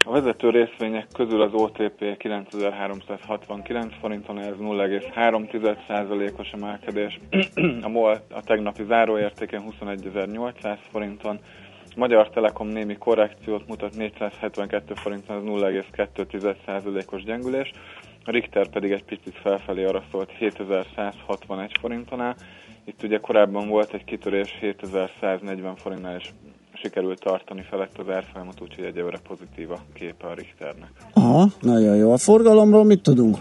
A 0.08 0.12
vezető 0.12 0.50
részvények 0.50 1.06
közül 1.12 1.42
az 1.42 1.52
OTP 1.52 2.16
9369 2.16 3.94
forinton, 4.00 4.38
ez 4.38 4.54
0,3%-os 4.60 6.50
emelkedés. 6.52 7.20
A 7.86 7.88
MOL 7.88 8.24
a 8.30 8.42
tegnapi 8.42 8.84
záróértéken 8.84 9.64
21.800 9.80 10.78
forinton, 10.90 11.38
Magyar 11.96 12.30
Telekom 12.30 12.68
némi 12.68 12.96
korrekciót 12.96 13.66
mutat 13.68 13.96
472 13.96 14.94
forinton, 14.94 15.36
az 15.36 15.42
0,2%-os 15.42 17.22
gyengülés. 17.22 17.70
A 18.24 18.30
Richter 18.30 18.68
pedig 18.68 18.90
egy 18.90 19.04
picit 19.04 19.34
felfelé 19.34 19.84
arra 19.84 20.02
szólt 20.10 20.30
7161 20.30 21.72
forinton 21.80 22.20
áll. 22.20 22.34
Itt 22.84 23.02
ugye 23.02 23.18
korábban 23.18 23.68
volt 23.68 23.92
egy 23.94 24.04
kitörés 24.04 24.58
7140 24.60 25.76
forintnál, 25.76 26.16
és 26.16 26.28
sikerült 26.76 27.20
tartani 27.20 27.62
felett 27.70 27.98
az 27.98 28.08
árfolyamot, 28.08 28.60
úgyhogy 28.60 28.84
egyelőre 28.84 29.18
pozitív 29.28 29.70
a 29.70 29.78
képe 29.94 30.26
a 30.26 30.34
Richternek. 30.34 30.90
Aha, 31.12 31.48
nagyon 31.60 31.96
jó. 31.96 32.12
A 32.12 32.16
forgalomról 32.16 32.84
mit 32.84 33.02
tudunk? 33.02 33.38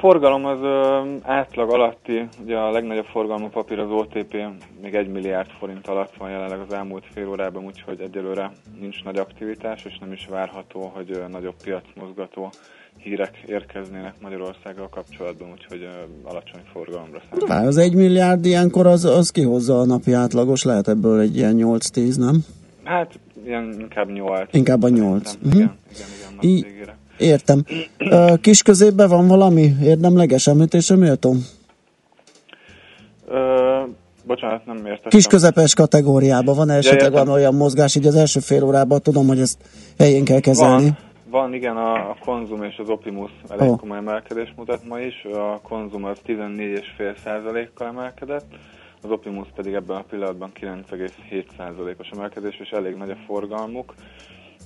Forgalom 0.00 0.44
az 0.44 0.58
ö, 0.62 1.00
átlag 1.22 1.70
alatti, 1.72 2.28
ugye 2.44 2.56
a 2.56 2.70
legnagyobb 2.70 3.04
forgalmú 3.04 3.48
papír 3.48 3.78
az 3.78 3.90
OTP, 3.90 4.36
még 4.82 4.94
1 4.94 5.08
milliárd 5.08 5.48
forint 5.58 5.86
alatt 5.86 6.12
van 6.18 6.30
jelenleg 6.30 6.58
az 6.68 6.72
elmúlt 6.74 7.04
fél 7.14 7.28
órában, 7.28 7.64
úgyhogy 7.64 8.00
egyelőre 8.00 8.50
nincs 8.80 9.02
nagy 9.04 9.16
aktivitás, 9.18 9.84
és 9.84 9.98
nem 9.98 10.12
is 10.12 10.26
várható, 10.30 10.90
hogy 10.94 11.10
ö, 11.10 11.28
nagyobb 11.28 11.54
piacmozgató 11.64 12.50
hírek 12.96 13.42
érkeznének 13.46 14.14
Magyarországgal 14.20 14.88
kapcsolatban, 14.88 15.48
úgyhogy 15.52 15.82
ö, 15.82 16.28
alacsony 16.30 16.60
forgalomra 16.72 17.20
számít. 17.30 17.48
Vár, 17.48 17.66
az 17.66 17.76
egy 17.76 17.94
milliárd 17.94 18.44
ilyenkor 18.44 18.86
az, 18.86 19.04
az 19.04 19.30
kihozza 19.30 19.80
a 19.80 19.84
napi 19.86 20.12
átlagos, 20.12 20.62
lehet 20.64 20.88
ebből 20.88 21.20
egy 21.20 21.36
ilyen 21.36 21.56
8-10, 21.58 22.18
nem? 22.18 22.44
Hát 22.84 23.18
ilyen 23.44 23.76
inkább 23.80 24.10
8. 24.10 24.48
Inkább 24.54 24.82
a 24.82 24.88
nyolc. 24.88 25.32
Igen, 25.44 25.48
Mhm. 25.48 25.56
igen, 25.56 25.76
igen, 25.92 26.08
igen, 26.18 26.34
nap 26.34 26.44
I- 26.44 26.62
végére. 26.62 26.98
Értem. 27.20 27.64
Ö, 27.98 28.34
Kis 28.40 28.62
középben 28.62 29.08
van 29.08 29.26
valami 29.26 29.74
érdemleges 29.82 30.46
említésre 30.46 30.96
méltó? 30.96 31.34
Ö, 33.28 33.80
bocsánat, 34.24 34.66
nem 34.66 34.76
értettem. 34.76 35.10
Kis 35.10 35.26
közepes 35.26 35.74
kategóriában 35.74 36.56
van 36.56 36.70
esetleg 36.70 37.12
értem. 37.12 37.24
van 37.24 37.34
olyan 37.34 37.54
mozgás, 37.54 37.94
így 37.94 38.06
az 38.06 38.14
első 38.14 38.40
fél 38.40 38.64
órában 38.64 39.02
tudom, 39.02 39.26
hogy 39.26 39.40
ezt 39.40 39.58
helyén 39.98 40.24
kell 40.24 40.40
kezelni. 40.40 40.84
Van, 40.84 40.98
van 41.30 41.54
igen, 41.54 41.76
a, 41.76 41.94
a 41.94 42.16
konzum 42.24 42.62
és 42.62 42.76
az 42.76 42.88
Opimus 42.88 43.30
elég 43.48 43.68
oh. 43.68 43.78
komoly 43.78 43.96
emelkedést 43.96 44.52
mutat 44.56 44.88
ma 44.88 45.00
is. 45.00 45.24
A 45.24 45.60
konzum 45.62 46.04
az 46.04 46.18
14,5%-kal 46.26 47.86
emelkedett, 47.86 48.46
az 49.02 49.10
Opimus 49.10 49.46
pedig 49.54 49.74
ebben 49.74 49.96
a 49.96 50.04
pillanatban 50.10 50.50
9,7%-os 50.60 52.08
emelkedés, 52.12 52.60
és 52.60 52.70
elég 52.70 52.94
nagy 52.94 53.10
a 53.10 53.16
forgalmuk. 53.26 53.94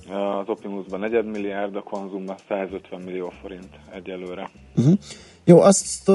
Az 0.09 0.47
Opimusban 0.49 0.99
4 0.99 1.23
milliárd, 1.23 1.75
a 1.75 1.81
konzumban 1.81 2.35
150 2.47 3.01
millió 3.01 3.33
forint 3.41 3.69
egyelőre. 3.93 4.49
Uh-huh. 4.75 4.93
Jó, 5.45 5.59
azt 5.59 6.11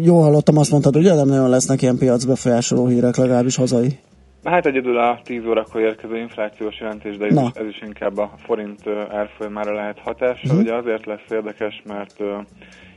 jó 0.00 0.20
hallottam, 0.20 0.56
azt 0.56 0.70
mondtad, 0.70 0.96
ugye 0.96 1.14
nem 1.14 1.28
nagyon 1.28 1.48
lesznek 1.48 1.82
ilyen 1.82 1.98
piacbefolyásoló 1.98 2.86
hírek, 2.86 3.16
legalábbis 3.16 3.56
hazai. 3.56 3.98
Hát 4.44 4.66
egyedül 4.66 4.98
a 4.98 5.20
10 5.24 5.44
órakor 5.46 5.80
érkező 5.80 6.18
inflációs 6.18 6.80
jelentés, 6.80 7.16
de 7.16 7.26
ez, 7.26 7.34
Na. 7.34 7.42
is, 7.42 7.60
ez 7.60 7.66
is 7.66 7.82
inkább 7.82 8.18
a 8.18 8.30
forint 8.36 8.86
árfolyamára 9.10 9.74
lehet 9.74 9.98
hatással. 9.98 10.56
Ugye 10.56 10.74
azért 10.74 11.06
lesz 11.06 11.30
érdekes, 11.30 11.82
mert 11.84 12.16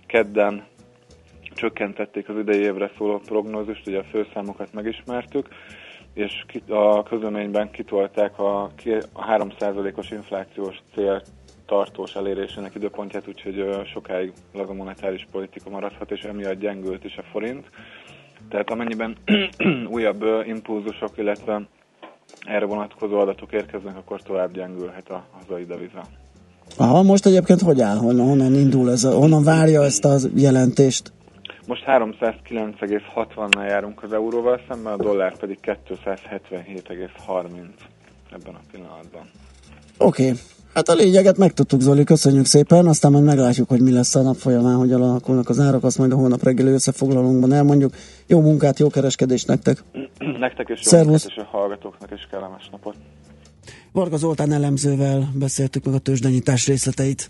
kedden 0.07 0.63
csökkentették 1.53 2.29
az 2.29 2.35
idei 2.37 2.61
évre 2.61 2.91
szóló 2.97 3.21
prognózist, 3.25 3.87
ugye 3.87 3.97
a 3.97 4.03
főszámokat 4.11 4.73
megismertük, 4.73 5.47
és 6.15 6.45
a 6.69 7.03
közleményben 7.03 7.71
kitolták 7.71 8.39
a, 8.39 8.71
ki- 8.75 8.91
a 9.13 9.25
3%-os 9.37 10.11
inflációs 10.11 10.81
cél 10.93 11.21
tartós 11.65 12.15
elérésének 12.15 12.75
időpontját, 12.75 13.27
úgyhogy 13.27 13.65
sokáig 13.93 14.33
laza 14.53 14.73
monetáris 14.73 15.27
politika 15.31 15.69
maradhat, 15.69 16.11
és 16.11 16.21
emiatt 16.21 16.59
gyengült 16.59 17.03
is 17.03 17.17
a 17.17 17.23
forint. 17.31 17.69
Tehát 18.49 18.69
amennyiben 18.69 19.17
újabb 19.95 20.23
impulzusok, 20.45 21.17
illetve 21.17 21.61
erre 22.47 22.65
vonatkozó 22.65 23.19
adatok 23.19 23.51
érkeznek, 23.51 23.97
akkor 23.97 24.21
tovább 24.21 24.53
gyengülhet 24.53 25.09
a 25.09 25.25
hazai 25.31 25.65
deviza. 25.65 26.01
Aha, 26.77 27.03
most 27.03 27.25
egyébként 27.25 27.61
hogy 27.61 27.81
áll? 27.81 27.97
Honnan, 27.97 28.25
honnan 28.25 28.53
indul 28.53 28.91
ez? 28.91 29.03
A, 29.03 29.11
honnan 29.11 29.43
várja 29.43 29.83
ezt 29.83 30.05
a 30.05 30.15
jelentést? 30.35 31.11
Most 31.67 31.83
309,60-nál 31.87 33.67
járunk 33.67 34.03
az 34.03 34.13
euróval 34.13 34.61
szemben, 34.67 34.93
a 34.93 34.97
dollár 34.97 35.37
pedig 35.37 35.57
277,30 35.61 37.53
ebben 38.31 38.53
a 38.53 38.61
pillanatban. 38.71 39.29
Oké. 39.97 40.23
Okay. 40.23 40.39
Hát 40.73 40.89
a 40.89 40.93
lényeget 40.93 41.37
megtudtuk, 41.37 41.81
Zoli, 41.81 42.03
köszönjük 42.03 42.45
szépen, 42.45 42.87
aztán 42.87 43.11
majd 43.11 43.23
meglátjuk, 43.23 43.69
hogy 43.69 43.81
mi 43.81 43.91
lesz 43.91 44.15
a 44.15 44.21
nap 44.21 44.35
folyamán, 44.35 44.75
hogy 44.75 44.91
alakulnak 44.91 45.49
az 45.49 45.59
árak, 45.59 45.83
azt 45.83 45.97
majd 45.97 46.11
a 46.11 46.15
hónap 46.15 46.43
reggeli 46.43 46.71
összefoglalónkban 46.71 47.53
elmondjuk. 47.53 47.93
Jó 48.27 48.41
munkát, 48.41 48.79
jó 48.79 48.89
kereskedést 48.89 49.47
nektek! 49.47 49.83
Nektek 50.39 50.69
is 50.69 50.79
jó 50.83 50.89
Szervusz. 50.89 51.23
munkát, 51.23 51.37
és 51.37 51.37
a 51.37 51.57
hallgatóknak 51.57 52.11
is 52.11 52.27
kellemes 52.31 52.69
napot. 52.71 52.95
Varga 53.91 54.17
Zoltán 54.17 54.51
elemzővel 54.51 55.29
beszéltük 55.33 55.85
meg 55.85 55.93
a 55.93 55.97
tőzsdenyítás 55.97 56.67
részleteit. 56.67 57.29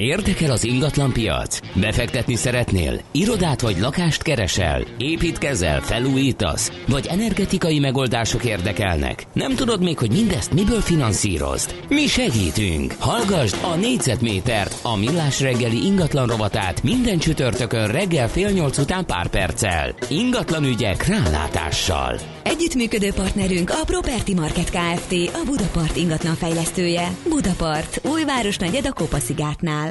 Érdekel 0.00 0.50
az 0.50 0.64
ingatlan 0.64 1.12
piac? 1.12 1.60
Befektetni 1.74 2.34
szeretnél? 2.34 3.00
Irodát 3.12 3.60
vagy 3.60 3.78
lakást 3.78 4.22
keresel? 4.22 4.84
Építkezel, 4.98 5.80
felújítasz? 5.80 6.72
Vagy 6.88 7.06
energetikai 7.06 7.78
megoldások 7.78 8.44
érdekelnek? 8.44 9.26
Nem 9.32 9.54
tudod 9.54 9.82
még, 9.82 9.98
hogy 9.98 10.10
mindezt 10.10 10.52
miből 10.52 10.80
finanszírozd? 10.80 11.74
Mi 11.88 12.06
segítünk! 12.06 12.94
Hallgasd 12.98 13.56
a 13.62 13.74
négyzetmétert, 13.74 14.76
a 14.82 14.96
millás 14.96 15.40
reggeli 15.40 15.84
ingatlan 15.84 16.26
rovatát 16.26 16.82
minden 16.82 17.18
csütörtökön 17.18 17.88
reggel 17.88 18.28
fél 18.28 18.50
nyolc 18.50 18.78
után 18.78 19.06
pár 19.06 19.28
perccel. 19.28 19.94
Ingatlan 20.08 20.64
ügyek 20.64 21.06
rálátással. 21.06 22.18
Együttműködő 22.42 23.12
partnerünk 23.12 23.70
a 23.70 23.84
Property 23.86 24.34
Market 24.34 24.70
Kft. 24.70 25.12
A 25.12 25.42
Budapart 25.44 25.96
ingatlan 25.96 26.34
fejlesztője. 26.34 27.08
Budapart, 27.28 28.00
újváros 28.04 28.56
negyed 28.56 28.86
a 28.86 28.92
Kopaszigátnál. 28.92 29.87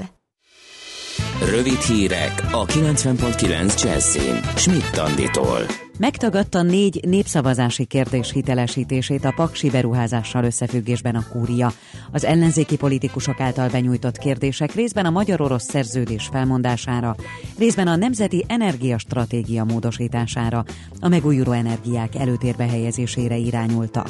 Rövid 1.46 1.80
hírek 1.80 2.48
a 2.52 2.66
90.9 2.66 3.84
Jazzin. 3.84 4.40
Schmidt 4.56 4.98
Anditól. 4.98 5.60
Megtagadta 6.00 6.62
négy 6.62 7.00
népszavazási 7.08 7.86
kérdés 7.86 8.32
hitelesítését 8.32 9.26
a 9.26 9.34
paksi 9.36 9.70
beruházással 9.70 10.44
összefüggésben 10.44 11.16
a 11.16 11.28
kúria. 11.32 11.72
Az 12.12 12.26
ellenzéki 12.26 12.78
politikusok 12.78 13.40
által 13.40 13.70
benyújtott 13.70 14.18
kérdések 14.18 14.74
részben 14.74 15.06
a 15.06 15.10
magyar-orosz 15.10 15.70
szerződés 15.70 16.30
felmondására, 16.32 17.16
részben 17.58 17.88
a 17.88 17.96
nemzeti 17.96 18.46
energiastratégia 18.48 19.64
módosítására, 19.64 20.66
a 21.00 21.08
megújuló 21.08 21.52
energiák 21.52 22.16
előtérbe 22.16 22.68
helyezésére 22.68 23.36
irányultak. 23.36 24.10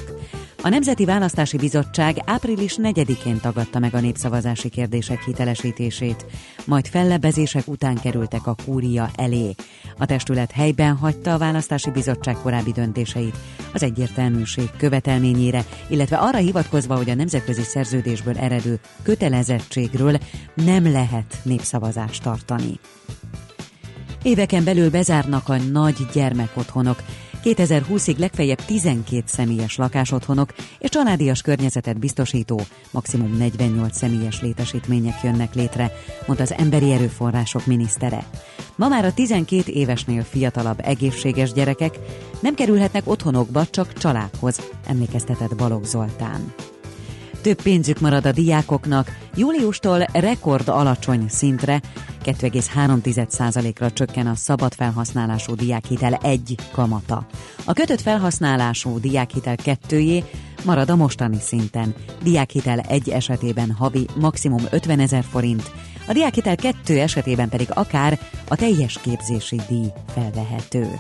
A 0.62 0.70
Nemzeti 0.70 1.06
Választási 1.06 1.58
Bizottság 1.58 2.22
április 2.26 2.76
4-én 2.82 3.40
tagadta 3.40 3.80
meg 3.80 3.94
a 3.94 4.00
népszavazási 4.00 4.70
kérdések 4.70 5.24
hitelesítését, 5.24 6.26
majd 6.66 6.88
fellebezések 6.88 7.68
után 7.68 7.96
kerültek 7.96 8.48
a 8.48 8.56
kúria 8.66 9.10
elé. 9.16 9.56
A 9.98 10.06
testület 10.06 10.52
helyben 10.52 10.96
hagyta 10.96 11.34
a 11.34 11.38
Választási 11.38 11.92
Bizottság 11.92 12.36
korábbi 12.42 12.72
döntéseit 12.72 13.36
az 13.74 13.84
egyértelműség 13.84 14.70
követelményére, 14.78 15.66
illetve 15.90 16.18
arra 16.18 16.38
hivatkozva, 16.38 16.96
hogy 16.96 17.10
a 17.10 17.16
nemzetközi 17.16 17.64
szerződésből 17.64 18.38
eredő 18.38 18.80
kötelezettségről 19.04 20.18
nem 20.54 20.92
lehet 20.92 21.38
népszavazást 21.44 22.24
tartani. 22.24 22.80
Éveken 24.24 24.64
belül 24.64 24.90
bezárnak 24.90 25.50
a 25.50 25.58
nagy 25.58 25.98
gyermekotthonok, 26.14 27.04
2020-ig 27.56 28.18
legfeljebb 28.18 28.66
12 28.66 29.24
személyes 29.26 29.76
lakásotthonok 29.76 30.54
és 30.80 30.90
családias 30.90 31.42
környezetet 31.42 32.00
biztosító, 32.00 32.62
maximum 32.92 33.38
48 33.38 33.98
személyes 33.98 34.42
létesítmények 34.42 35.24
jönnek 35.24 35.54
létre, 35.54 35.92
mondta 36.26 36.44
az 36.44 36.54
Emberi 36.58 36.92
Erőforrások 36.92 37.66
minisztere. 37.66 38.30
Ma 38.76 38.88
már 38.88 39.06
a 39.06 39.14
12 39.14 39.72
évesnél 39.72 40.24
fiatalabb 40.24 40.80
egészséges 40.84 41.52
gyerekek 41.52 42.00
nem 42.40 42.56
kerülhetnek 42.56 43.08
otthonokba, 43.10 43.66
csak 43.66 43.94
családhoz, 43.94 44.62
emlékeztetett 44.88 45.56
Balogh 45.56 45.86
Zoltán. 45.86 46.54
Több 47.48 47.62
pénzük 47.62 48.00
marad 48.00 48.26
a 48.26 48.32
diákoknak, 48.32 49.18
júliustól 49.36 50.06
rekord 50.14 50.68
alacsony 50.68 51.26
szintre, 51.28 51.82
2,3%-ra 52.26 53.92
csökken 53.92 54.28
a 54.28 54.36
szabad 54.36 54.74
felhasználású 54.74 55.56
diákhitel 55.56 56.14
egy 56.14 56.56
kamata. 56.72 57.28
A 57.66 57.74
kötött 57.74 58.02
felhasználású 58.02 59.00
diákhitel 59.00 59.56
kettőjé 59.56 60.24
marad 60.66 60.90
a 60.90 60.96
mostani 60.96 61.38
szinten. 61.40 61.96
Diákhitel 62.24 62.80
egy 62.80 63.10
esetében 63.10 63.72
havi 63.72 64.06
maximum 64.20 64.64
50 64.72 65.00
ezer 65.00 65.24
forint, 65.24 65.72
a 66.08 66.14
diákhitel 66.14 66.56
kettő 66.56 67.00
esetében 67.00 67.50
pedig 67.50 67.68
akár 67.74 68.20
a 68.48 68.56
teljes 68.56 69.00
képzési 69.04 69.62
díj 69.70 69.92
felvehető. 70.08 71.00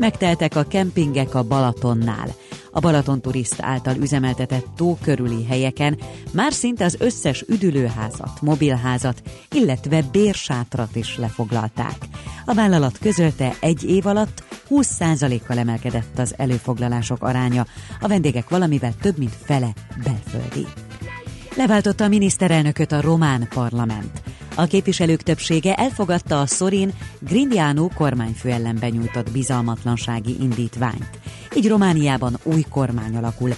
Megteltek 0.00 0.56
a 0.56 0.64
kempingek 0.64 1.34
a 1.34 1.42
Balatonnál. 1.42 2.34
A 2.72 2.80
Balaton 2.80 3.20
Turist 3.20 3.60
által 3.60 3.96
üzemeltetett 3.96 4.66
tó 4.76 4.98
körüli 5.02 5.44
helyeken 5.44 5.98
már 6.32 6.52
szinte 6.52 6.84
az 6.84 6.96
összes 6.98 7.44
üdülőházat, 7.48 8.40
mobilházat, 8.40 9.22
illetve 9.50 10.02
bérsátrat 10.12 10.96
is 10.96 11.16
lefoglalták. 11.16 11.96
A 12.44 12.54
vállalat 12.54 12.98
közölte 12.98 13.56
egy 13.60 13.84
év 13.84 14.06
alatt 14.06 14.44
20%-kal 14.70 15.58
emelkedett 15.58 16.18
az 16.18 16.34
előfoglalások 16.36 17.22
aránya, 17.22 17.66
a 18.00 18.08
vendégek 18.08 18.48
valamivel 18.48 18.94
több 19.00 19.18
mint 19.18 19.36
fele 19.44 19.72
belföldi. 20.04 20.66
Leváltotta 21.56 22.04
a 22.04 22.08
miniszterelnököt 22.08 22.92
a 22.92 23.00
román 23.00 23.48
parlament. 23.48 24.22
A 24.54 24.66
képviselők 24.66 25.22
többsége 25.22 25.74
elfogadta 25.74 26.40
a 26.40 26.46
Szorin 26.46 26.92
Grindiano 27.18 27.88
kormányfő 27.88 28.50
ellen 28.50 28.76
benyújtott 28.80 29.30
bizalmatlansági 29.30 30.36
indítványt. 30.40 31.08
Így 31.56 31.68
Romániában 31.68 32.38
új 32.42 32.64
kormány 32.70 33.16
alakul. 33.16 33.50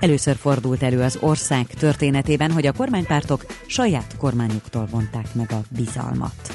Először 0.00 0.36
fordult 0.36 0.82
elő 0.82 1.00
az 1.00 1.18
ország 1.20 1.66
történetében, 1.66 2.52
hogy 2.52 2.66
a 2.66 2.72
kormánypártok 2.72 3.46
saját 3.66 4.16
kormányuktól 4.16 4.88
vonták 4.90 5.34
meg 5.34 5.52
a 5.52 5.62
bizalmat. 5.68 6.52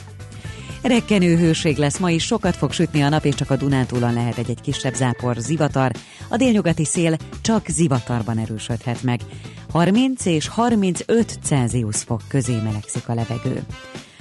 Rekkenő 0.82 1.38
hőség 1.38 1.78
lesz 1.78 1.98
ma 1.98 2.10
is, 2.10 2.24
sokat 2.24 2.56
fog 2.56 2.72
sütni 2.72 3.02
a 3.02 3.10
nap, 3.10 3.26
és 3.26 3.36
csak 3.36 3.50
a 3.50 3.56
Dunántúlon 3.56 4.14
lehet 4.14 4.38
egy-egy 4.38 4.62
kisebb 4.62 4.94
zápor, 4.94 5.36
zivatar. 5.38 5.92
A 6.30 6.38
délnyugati 6.38 6.86
szél 6.86 7.18
csak 7.42 7.66
zivatarban 7.68 8.38
erősödhet 8.38 9.04
meg. 9.04 9.20
30 9.76 10.26
és 10.26 10.48
35 10.48 11.40
Celsius 11.44 12.04
fok 12.04 12.22
közé 12.28 12.56
melegszik 12.64 13.10
a 13.10 13.14
levegő. 13.14 13.64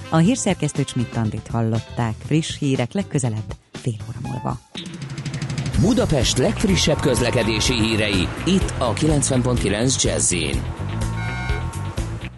A 0.09 0.17
hírszerkesztő 0.17 0.83
Csmittandit 0.83 1.47
hallották. 1.47 2.13
Friss 2.25 2.57
hírek 2.57 2.93
legközelebb 2.93 3.55
fél 3.71 3.97
óra 4.09 4.29
múlva. 4.31 4.59
Budapest 5.81 6.37
legfrissebb 6.37 6.99
közlekedési 6.99 7.73
hírei 7.73 8.27
itt 8.45 8.73
a 8.77 8.93
90.9 8.93 10.03
jazz 10.03 10.33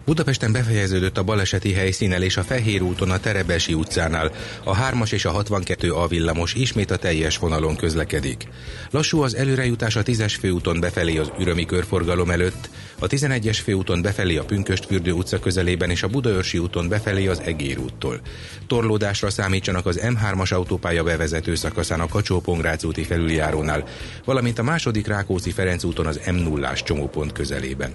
Budapesten 0.08 0.52
befejeződött 0.52 1.18
a 1.18 1.22
baleseti 1.22 1.72
helyszínen 1.72 2.22
és 2.22 2.36
a 2.36 2.42
Fehér 2.42 2.82
úton 2.82 3.10
a 3.10 3.18
Terebesi 3.18 3.74
utcánál. 3.74 4.32
A 4.64 4.76
3-as 4.76 5.12
és 5.12 5.24
a 5.24 5.30
62 5.30 5.92
A 5.92 6.06
villamos 6.06 6.54
ismét 6.54 6.90
a 6.90 6.96
teljes 6.96 7.38
vonalon 7.38 7.76
közlekedik. 7.76 8.48
Lassú 8.90 9.22
az 9.22 9.36
előrejutás 9.36 9.96
a 9.96 10.02
10-es 10.02 10.36
főúton 10.40 10.80
befelé 10.80 11.16
az 11.16 11.30
Ürömi 11.38 11.64
körforgalom 11.64 12.30
előtt, 12.30 12.68
a 12.98 13.06
11-es 13.06 13.58
főúton 13.62 14.02
befelé 14.02 14.36
a 14.36 14.44
Pünköstfürdő 14.44 15.12
utca 15.12 15.38
közelében 15.38 15.90
és 15.90 16.02
a 16.02 16.08
Budaörsi 16.08 16.58
úton 16.58 16.88
befelé 16.88 17.26
az 17.26 17.40
Egér 17.40 17.78
úttól. 17.78 18.20
Torlódásra 18.66 19.30
számítsanak 19.30 19.86
az 19.86 20.00
M3-as 20.02 20.52
autópálya 20.52 21.02
bevezető 21.02 21.54
szakaszán 21.54 22.00
a 22.00 22.08
kacsó 22.08 22.42
úti 22.82 23.02
felüljárónál, 23.02 23.84
valamint 24.24 24.58
a 24.58 24.62
második 24.62 25.06
Rákóczi 25.06 25.50
Ferenc 25.50 25.84
úton 25.84 26.06
az 26.06 26.20
M0-ás 26.26 26.82
csomópont 26.82 27.32
közelében. 27.32 27.92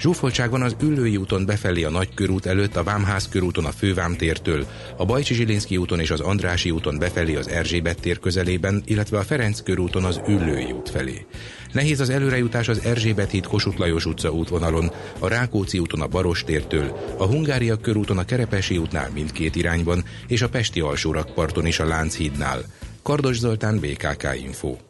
Zsúfoltság 0.00 0.50
van 0.50 0.62
az 0.62 0.76
Üllői 0.82 1.16
úton 1.16 1.46
befelé 1.46 1.84
a 1.84 1.90
Nagykörút 1.90 2.46
előtt, 2.46 2.76
a 2.76 2.82
Vámház 2.82 3.28
körúton 3.28 3.64
a 3.64 3.70
Fővámtértől, 3.70 4.66
a 4.96 5.04
Bajcsi 5.04 5.34
Zsilinszki 5.34 5.76
úton 5.76 6.00
és 6.00 6.10
az 6.10 6.20
Andrási 6.20 6.70
úton 6.70 6.98
befelé 6.98 7.34
az 7.34 7.48
Erzsébet 7.48 8.00
tér 8.00 8.18
közelében, 8.18 8.82
illetve 8.84 9.18
a 9.18 9.22
Ferenc 9.22 9.62
körúton 9.62 10.04
az 10.04 10.20
Üllői 10.28 10.72
út 10.72 10.90
felé. 10.90 11.26
Nehéz 11.72 12.00
az 12.00 12.10
előrejutás 12.10 12.68
az 12.68 12.84
Erzsébet 12.84 13.30
híd 13.30 13.46
Kossuth 13.46 13.78
Lajos 13.78 14.06
utca 14.06 14.30
útvonalon, 14.30 14.90
a 15.18 15.28
Rákóczi 15.28 15.78
úton 15.78 16.00
a 16.00 16.06
Barostértől, 16.06 17.14
a 17.18 17.26
Hungária 17.26 17.76
körúton 17.76 18.18
a 18.18 18.24
Kerepesi 18.24 18.76
útnál 18.76 19.10
mindkét 19.14 19.56
irányban, 19.56 20.04
és 20.26 20.42
a 20.42 20.48
Pesti 20.48 20.80
alsórakparton 20.80 21.66
is 21.66 21.78
a 21.78 21.86
Lánchídnál. 21.86 22.62
Kardos 23.02 23.38
Zoltán, 23.38 23.78
BKK 23.78 24.28
Info. 24.44 24.89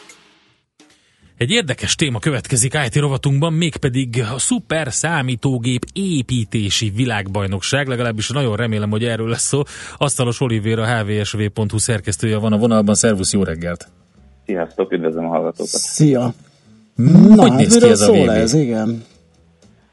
Egy 1.41 1.51
érdekes 1.51 1.95
téma 1.95 2.19
következik 2.19 2.73
IT 2.85 2.95
rovatunkban, 2.95 3.53
mégpedig 3.53 4.23
a 4.35 4.39
szuper 4.39 4.91
számítógép 4.91 5.81
építési 5.93 6.91
világbajnokság, 6.95 7.87
legalábbis 7.87 8.29
nagyon 8.29 8.55
remélem, 8.55 8.89
hogy 8.89 9.03
erről 9.03 9.27
lesz 9.27 9.47
szó. 9.47 9.61
Asztalos 9.97 10.41
Olivér, 10.41 10.79
a 10.79 10.85
hvsv.hu 10.85 11.77
szerkesztője 11.77 12.37
van 12.37 12.53
a 12.53 12.57
vonalban. 12.57 12.95
Szervusz, 12.95 13.33
jó 13.33 13.43
reggelt! 13.43 13.87
Sziasztok, 14.45 14.91
üdvözlöm 14.91 15.25
a 15.25 15.27
hallgatókat! 15.27 15.67
Szia! 15.67 16.33
Na, 16.95 17.41
hogy 17.41 17.53
néz 17.53 17.77
ki 17.77 17.89
ez 17.89 18.01
a 18.01 18.05
szól 18.05 18.25
VB? 18.25 18.29
ez, 18.29 18.53
igen. 18.53 19.03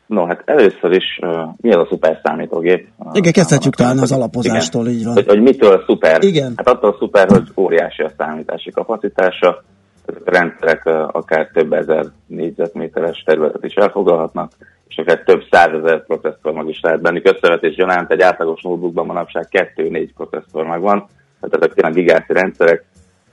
No, 0.07 0.27
hát 0.27 0.43
először 0.45 0.93
is, 0.93 1.19
uh, 1.21 1.31
mi 1.57 1.73
az 1.73 1.81
a 1.81 1.87
szuper 1.91 2.21
számítógép? 2.23 2.89
Igen, 3.13 3.33
kezdhetjük 3.33 3.75
talán 3.75 3.99
az 3.99 4.13
alapozástól, 4.13 4.89
így 4.89 5.05
van. 5.05 5.15
Hogy, 5.15 5.27
hogy 5.27 5.41
mitől 5.41 5.83
szuper? 5.87 6.23
Igen. 6.23 6.53
Hát 6.57 6.69
attól 6.69 6.97
szuper, 6.99 7.29
hogy 7.29 7.49
óriási 7.57 8.03
a 8.03 8.11
számítási 8.17 8.71
kapacitása, 8.71 9.63
rendszerek 10.25 10.87
akár 11.13 11.51
több 11.53 11.73
ezer 11.73 12.05
négyzetméteres 12.27 13.23
területet 13.27 13.65
is 13.65 13.75
elfoglalhatnak, 13.75 14.53
és 14.89 14.97
akár 14.97 15.23
több 15.23 15.45
százezer 15.51 16.05
processzor 16.05 16.53
mag 16.53 16.69
is 16.69 16.81
lehet 16.81 17.01
bennük. 17.01 17.29
Összevetés 17.29 17.75
gyanánt 17.75 18.11
egy 18.11 18.21
átlagos 18.21 18.63
notebookban 18.63 19.07
manapság 19.07 19.47
2-4 19.51 20.09
processzor 20.17 20.65
mag 20.65 20.81
van, 20.81 21.07
tehát 21.41 21.57
ezek 21.57 21.75
tényleg 21.75 21.95
gigászi 21.95 22.33
rendszerek, 22.33 22.85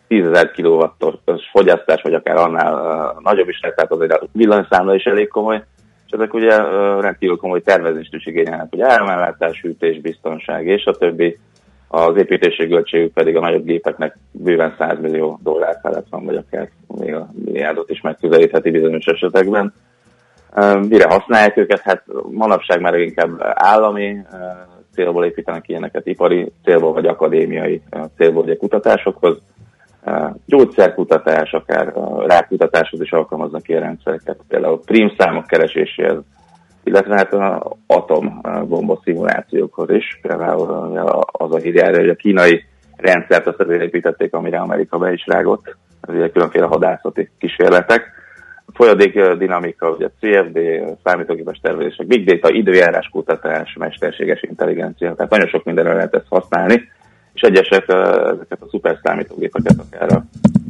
10.000 0.10 0.50
kWh-os 0.56 1.50
fogyasztás, 1.52 2.02
vagy 2.02 2.14
akár 2.14 2.36
annál 2.36 3.16
nagyobb 3.24 3.50
is 3.50 3.60
lehet, 3.62 3.76
tehát 3.76 3.92
azért 3.92 4.12
a 4.12 4.28
villanyszámla 4.32 4.96
is 4.96 5.04
elég 5.04 5.28
komoly, 5.28 5.64
és 6.06 6.12
ezek 6.12 6.34
ugye 6.34 6.62
uh, 6.62 7.02
rendkívül 7.02 7.38
komoly 7.38 7.62
tervezést 7.62 8.14
is 8.14 8.26
igényelnek, 8.26 8.68
hogy 8.70 8.82
áramellátás, 8.82 9.62
hűtés, 9.62 10.00
biztonság 10.00 10.68
és 10.68 10.86
a 10.86 10.98
többi. 10.98 11.40
Az 11.88 12.18
építési 12.18 12.68
költségük 12.68 13.14
pedig 13.14 13.36
a 13.36 13.40
nagyobb 13.40 13.66
gépeknek 13.66 14.18
bőven 14.32 14.76
100 14.78 15.00
millió 15.02 15.40
dollár 15.44 15.80
felett 15.82 16.08
van, 16.10 16.26
vagy 16.26 16.36
akár 16.36 16.70
még 16.88 17.14
a 17.14 17.30
milliárdot 17.46 17.90
is 17.90 18.02
megközelítheti 18.02 18.72
bizonyos 18.72 19.06
esetekben. 19.06 19.74
Mire 20.90 21.08
használják 21.08 21.58
őket? 21.58 21.80
Hát 21.80 22.04
manapság 22.32 22.82
már 22.82 22.94
inkább 22.94 23.30
állami 23.40 24.18
célból 24.94 25.26
építenek 25.26 25.68
ilyeneket, 25.68 26.08
ipari 26.08 26.52
célból 26.64 26.94
vagy 26.94 27.06
akadémiai 27.06 27.82
célból 28.18 28.44
ugye 28.44 28.56
kutatásokhoz. 28.56 29.38
Gyógyszerkutatás, 30.46 31.52
akár 31.52 31.94
rákutatáshoz 32.26 33.02
is 33.02 33.12
alkalmaznak 33.12 33.68
ilyen 33.68 33.82
rendszereket, 33.82 34.40
például 34.48 34.82
prímszámok 34.86 35.46
kereséséhez, 35.46 36.18
illetve 36.86 37.16
hát 37.16 37.34
a 37.34 37.76
atombomba 37.88 39.00
szimulációkhoz 39.04 39.90
is. 39.90 40.20
Például 40.22 40.98
az 41.32 41.52
a 41.54 41.58
hír 41.58 41.76
jár, 41.76 41.96
hogy 41.96 42.10
a 42.10 42.16
kínai 42.16 42.64
rendszert 42.98 43.48
azt 43.48 43.60
azért 43.60 43.82
építették, 43.82 44.34
amire 44.34 44.58
Amerika 44.58 44.98
be 44.98 45.12
is 45.12 45.26
rágott 45.26 45.76
ez 46.08 46.16
ugye 46.16 46.30
különféle 46.30 46.66
hadászati 46.66 47.30
kísérletek. 47.40 48.24
Folyadék 48.74 49.32
dinamika, 49.38 49.90
ugye 49.90 50.10
CFD, 50.20 50.60
számítógépes 51.04 51.60
tervezések, 51.62 52.08
big 52.08 52.26
data, 52.26 52.54
időjárás 52.54 53.10
kutatás, 53.12 53.76
mesterséges 53.80 54.42
intelligencia, 54.42 55.14
tehát 55.14 55.32
nagyon 55.32 55.48
sok 55.48 55.64
mindenre 55.64 55.94
lehet 55.94 56.16
ezt 56.16 56.26
használni, 56.30 56.90
és 57.34 57.42
egyesek 57.42 57.84
ö, 57.88 58.30
ezeket 58.34 58.62
a 58.62 58.68
szuper 58.70 59.00
számítógépeket 59.04 59.76
akár 59.80 60.14
a 60.14 60.24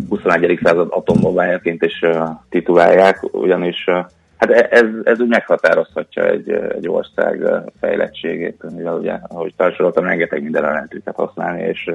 21. 0.10 0.60
század 0.63 0.88
atommobájaként 0.91 1.84
is 1.84 2.01
ö, 2.01 2.23
titulálják, 2.49 3.34
ugyanis 3.34 3.84
ö, 3.88 3.99
hát 4.38 4.50
e- 4.50 4.67
ez, 4.71 4.86
ez 5.04 5.19
úgy 5.19 5.28
meghatározhatja 5.28 6.30
egy, 6.30 6.50
egy 6.50 6.88
ország 6.88 7.43
fejlettségét, 7.80 8.63
mivel 8.76 8.98
ugye, 8.98 9.19
ahogy 9.28 9.54
felsoroltam, 9.58 10.06
rengeteg 10.06 10.43
mindenre 10.43 10.71
lehet 10.71 10.93
őket 10.93 11.15
használni, 11.15 11.62
és, 11.62 11.91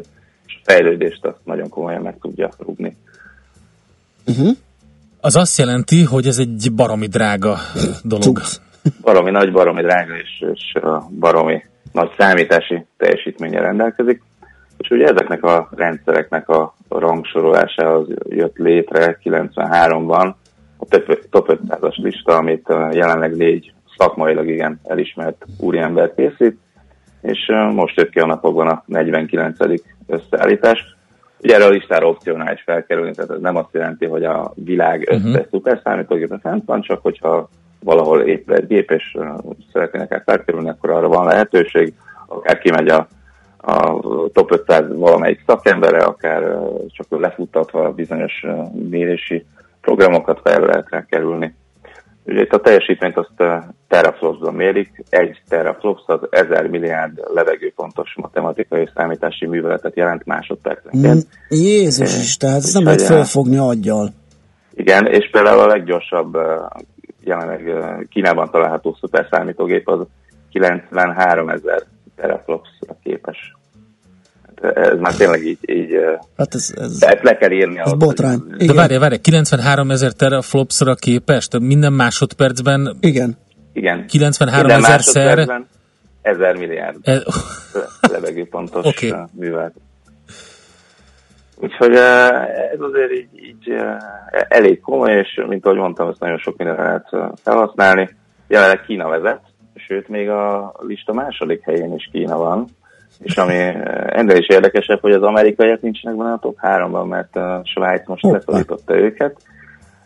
és 0.46 0.60
a 0.62 0.72
fejlődést 0.72 1.24
azt 1.24 1.44
nagyon 1.44 1.68
komolyan 1.68 2.02
meg 2.02 2.18
tudja 2.20 2.48
rúgni. 2.58 2.96
Uh-huh. 4.26 4.56
Az 5.20 5.36
azt 5.36 5.58
jelenti, 5.58 6.04
hogy 6.04 6.26
ez 6.26 6.38
egy 6.38 6.72
baromi 6.74 7.06
drága 7.06 7.56
dolog. 8.02 8.40
baromi 9.02 9.30
nagy, 9.30 9.52
baromi 9.52 9.82
drága 9.82 10.16
és, 10.16 10.44
és 10.52 10.72
baromi 11.18 11.62
nagy 11.92 12.10
számítási 12.18 12.86
teljesítménye 12.96 13.60
rendelkezik. 13.60 14.22
És 14.78 14.90
ugye 14.90 15.04
ezeknek 15.06 15.42
a 15.42 15.68
rendszereknek 15.76 16.48
a 16.48 16.74
rangsorolásához 16.88 18.08
jött 18.28 18.56
létre 18.56 19.18
93-ban 19.24 20.32
a 20.32 20.36
top- 20.88 21.28
top 21.30 21.48
500-as 21.48 21.96
lista, 21.96 22.36
amit 22.36 22.66
jelenleg 22.92 23.36
négy 23.36 23.72
szakmailag 23.96 24.48
igen 24.48 24.80
elismert 24.84 25.44
úriember 25.58 26.14
készít, 26.14 26.58
és 27.22 27.52
most 27.72 27.96
jött 27.96 28.10
ki 28.10 28.18
a 28.18 28.26
napokban 28.26 28.68
a 28.68 28.82
49. 28.86 29.56
összeállítás. 30.06 30.96
Ugye 31.42 31.54
erre 31.54 31.64
a 31.64 31.68
listára 31.68 32.08
opcionális 32.08 32.62
felkerülni, 32.62 33.14
tehát 33.14 33.30
ez 33.30 33.40
nem 33.40 33.56
azt 33.56 33.72
jelenti, 33.72 34.06
hogy 34.06 34.24
a 34.24 34.52
világ 34.54 35.08
összes 35.10 35.24
uh-huh. 35.24 35.46
szuperszámítógépe 35.50 36.38
fent 36.42 36.62
van, 36.66 36.80
csak 36.80 37.02
hogyha 37.02 37.48
valahol 37.80 38.20
épül 38.20 38.54
egy 38.54 38.66
gép, 38.66 38.90
és 38.90 39.16
uh, 39.18 39.26
szeretnének 39.72 40.10
el 40.10 40.22
felkerülni, 40.24 40.68
akkor 40.68 40.90
arra 40.90 41.08
van 41.08 41.26
lehetőség, 41.26 41.94
akár 42.26 42.58
kimegy 42.58 42.88
a, 42.88 43.08
a 43.56 44.00
top 44.32 44.52
500 44.52 44.84
valamelyik 44.94 45.42
szakembere, 45.46 45.98
akár 45.98 46.42
uh, 46.42 46.86
csak 46.86 47.20
lefuttatva 47.20 47.92
bizonyos 47.92 48.44
uh, 48.46 48.72
mérési 48.72 49.44
programokat 49.80 50.40
fel 50.44 50.60
lehet 50.60 50.86
rá 50.90 51.04
kerülni. 51.04 51.54
Ugye 52.24 52.40
itt 52.40 52.52
a 52.52 52.60
teljesítményt 52.60 53.16
azt 53.16 53.30
uh, 53.38 53.52
teraflopsban 53.88 54.54
mérik, 54.54 55.04
egy 55.08 55.42
teraflops 55.48 56.02
az 56.06 56.20
1000 56.30 56.66
milliárd 56.66 57.20
levegőpontos 57.34 58.14
matematikai 58.16 58.80
és 58.80 58.90
számítási 58.94 59.46
műveletet 59.46 59.96
jelent 59.96 60.26
másodpercenként. 60.26 61.14
Mm, 61.14 61.58
Jézus 61.58 62.18
is, 62.18 62.36
tehát 62.36 62.56
ezt 62.56 62.74
nem 62.74 62.84
lehet 62.84 63.02
felfogni 63.02 63.56
aggyal. 63.56 64.12
Igen, 64.74 65.06
és 65.06 65.30
például 65.30 65.60
a 65.60 65.66
leggyorsabb 65.66 66.36
uh, 66.36 66.42
jelenleg 67.24 67.72
Kínában 68.10 68.50
található 68.50 68.96
szuperszámítógép 69.00 69.88
az 69.88 70.06
93 70.50 71.48
ezer 71.48 71.82
teraflopsra 72.16 72.96
képes. 73.02 73.54
Hát 74.62 74.76
Ez 74.76 74.98
már 74.98 75.14
tényleg 75.14 75.46
így, 75.46 75.58
így 75.60 75.88
Hát 76.36 76.54
ez, 76.54 76.72
ez, 76.76 77.02
ezt 77.02 77.22
le 77.22 77.36
kell 77.36 77.50
írni. 77.50 77.78
ez 77.78 77.86
ahhoz, 77.86 77.98
botrány. 77.98 78.38
De 78.48 78.64
Igen, 78.64 78.76
várj, 78.76 78.96
várj, 78.96 79.16
93 79.16 79.90
ezer 79.90 80.12
teraflopsra 80.12 80.94
képes? 80.94 81.48
Tehát 81.48 81.66
minden 81.66 81.92
másodpercben 81.92 82.96
igen. 83.00 83.38
Igen. 83.72 84.06
93 84.06 84.66
Minden 84.66 84.84
ezer 84.84 85.00
szer... 85.00 85.24
másodpercben 85.24 85.68
Ezer 86.22 86.56
milliárd 86.56 86.96
E, 87.02 87.22
levegőpontos 88.12 88.84
okay. 88.86 89.14
művelet. 89.32 89.72
Úgyhogy 91.56 91.94
ez 92.72 92.80
azért 92.80 93.12
így, 93.12 93.28
így 93.34 93.74
elég 94.48 94.80
komoly, 94.80 95.12
és 95.12 95.40
mint 95.48 95.64
ahogy 95.64 95.78
mondtam, 95.78 96.08
ezt 96.08 96.20
nagyon 96.20 96.38
sok 96.38 96.56
mindenre 96.56 96.82
lehet 96.82 97.08
eh, 97.10 97.28
felhasználni. 97.42 98.08
Jelenleg 98.48 98.80
Kína 98.80 99.08
vezet, 99.08 99.40
sőt 99.74 100.08
még 100.08 100.28
a 100.28 100.74
lista 100.78 101.12
második 101.12 101.64
helyén 101.64 101.94
is 101.94 102.08
Kína 102.12 102.36
van, 102.36 102.66
és 103.22 103.36
ami 103.36 103.54
eh, 103.54 103.74
ennél 104.06 104.36
is 104.36 104.48
érdekesebb, 104.48 105.00
hogy 105.00 105.12
az 105.12 105.22
amerikaiak 105.22 105.80
nincsenek 105.80 106.16
benne 106.16 106.32
a 106.32 106.38
top 106.38 106.58
3-ban, 106.62 107.08
mert 107.08 107.36
a 107.36 107.62
Svájc 107.64 108.08
most 108.08 108.22
leszorította 108.22 108.96
őket. 108.96 109.36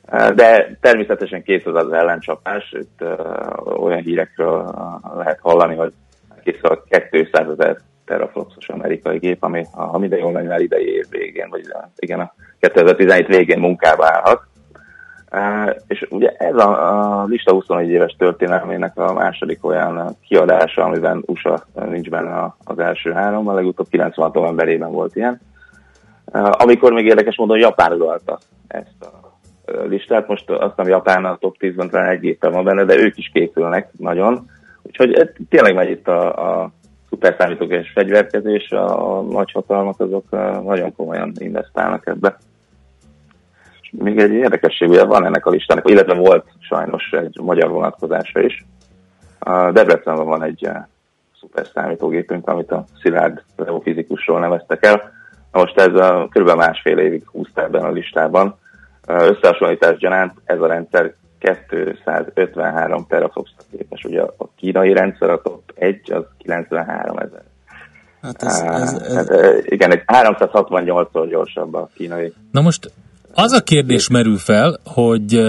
Eh, 0.07 0.31
De 0.31 0.77
természetesen 0.81 1.43
készül 1.43 1.77
az 1.77 1.93
ellencsapás, 1.93 2.73
itt 2.73 3.01
uh, 3.01 3.83
olyan 3.83 4.03
hírekről 4.03 4.75
lehet 5.17 5.39
hallani, 5.43 5.75
hogy 5.75 5.93
készül 6.45 6.71
a 6.71 6.83
200 7.11 7.49
ezer 7.49 7.77
teraflopsos 8.05 8.69
amerikai 8.69 9.19
gép, 9.19 9.43
ami, 9.43 9.67
ha 9.73 9.99
minden 9.99 10.19
jól 10.19 10.33
megy, 10.33 10.47
már 10.47 10.61
idei 10.61 10.95
év 10.95 11.07
végén, 11.11 11.47
vagy 11.51 11.63
igen, 11.97 12.21
a 12.21 12.35
2017 12.61 13.27
végén 13.27 13.59
munkába 13.59 14.07
állhat. 14.07 14.43
És 15.87 16.07
ugye 16.11 16.29
ez 16.29 16.57
a, 16.57 17.21
a 17.21 17.25
lista 17.25 17.53
21 17.53 17.89
éves 17.89 18.17
történelmének 18.19 18.99
a 18.99 19.13
második 19.13 19.65
olyan 19.65 20.17
kiadása, 20.29 20.83
amiben 20.83 21.23
USA 21.27 21.65
nincs 21.91 22.09
benne 22.09 22.55
az 22.65 22.79
első 22.79 23.13
három, 23.13 23.49
a 23.49 23.55
legutóbb 23.55 23.89
96 23.91 24.35
novemberében 24.35 24.93
volt 24.93 25.17
ilyen. 25.17 25.41
Amikor 26.51 26.93
még 26.93 27.07
érdekes 27.07 27.37
módon 27.37 27.59
Japán 27.59 27.93
uralta 27.93 28.39
ezt 28.69 29.03
a 29.03 29.25
listát, 29.89 30.29
most 30.29 30.51
azt 30.51 30.75
hiszem 30.77 30.91
Japán 30.91 31.25
a 31.25 31.37
top 31.37 31.57
10-ben 31.61 31.91
talán 31.91 32.09
egy 32.09 32.21
géppel 32.21 32.51
van 32.51 32.65
benne, 32.65 32.85
de 32.85 32.99
ők 32.99 33.17
is 33.17 33.31
készülnek 33.33 33.89
nagyon. 33.99 34.51
Úgyhogy 34.83 35.31
tényleg 35.49 35.75
megy 35.75 35.91
itt 35.91 36.09
a, 36.09 36.61
a 36.63 36.71
szuperszámítógépes 37.09 37.91
fegyverkezés, 37.95 38.71
a, 38.71 39.17
a 39.19 39.23
nagyhatalmak 39.23 40.01
azok 40.01 40.31
nagyon 40.65 40.95
komolyan 40.95 41.33
investálnak 41.39 42.07
ebbe. 42.07 42.37
Még 43.99 44.19
egy 44.19 44.33
érdekesség, 44.33 44.89
ugye 44.89 45.05
van 45.05 45.25
ennek 45.25 45.47
a 45.47 45.51
listának, 45.51 45.91
illetve 45.91 46.15
volt 46.15 46.47
sajnos 46.61 47.11
egy 47.11 47.39
magyar 47.43 47.71
vonatkozása 47.71 48.41
is. 48.41 48.65
A 49.39 49.73
Debrecenben 49.73 50.27
van 50.27 50.43
egy 50.43 50.67
uh, 50.67 50.77
szuper 51.41 51.67
számítógépünk, 51.75 52.49
amit 52.49 52.71
a 52.71 52.85
Szilárd 53.03 53.43
Leo 53.57 53.81
fizikusról 53.81 54.41
neveztek 54.41 54.85
el. 54.85 55.13
Na 55.53 55.61
most 55.61 55.79
ez 55.79 55.95
a, 55.95 56.29
kb. 56.31 56.51
másfél 56.51 56.99
évig 56.99 57.23
húzta 57.27 57.63
ebben 57.63 57.85
a 57.85 57.91
listában. 57.91 58.59
Uh, 59.09 59.29
Összehasonlítás 59.29 59.97
gyanánt 59.97 60.33
ez 60.45 60.61
a 60.61 60.67
rendszer 60.67 61.15
253 61.39 63.07
teraflopsra 63.09 63.63
képes. 63.71 64.05
Ugye 64.05 64.23
a 64.23 64.49
kínai 64.57 64.93
rendszer, 64.93 65.31
a 65.31 65.43
top 65.43 65.63
1, 65.75 66.13
az 66.13 66.25
93 66.39 67.19
ezer. 67.19 67.43
Hát 68.23 68.43
ez, 68.43 68.61
ez, 68.61 68.93
ez, 68.93 69.15
Hát, 69.15 69.29
igen, 69.65 69.91
egy 69.91 70.03
368-szor 70.07 71.27
gyorsabb 71.29 71.75
a 71.75 71.89
kínai. 71.95 72.33
Na 72.51 72.61
most 72.61 72.91
az 73.35 73.53
a 73.53 73.63
kérdés 73.63 74.09
merül 74.09 74.37
fel, 74.37 74.79
hogy 74.85 75.43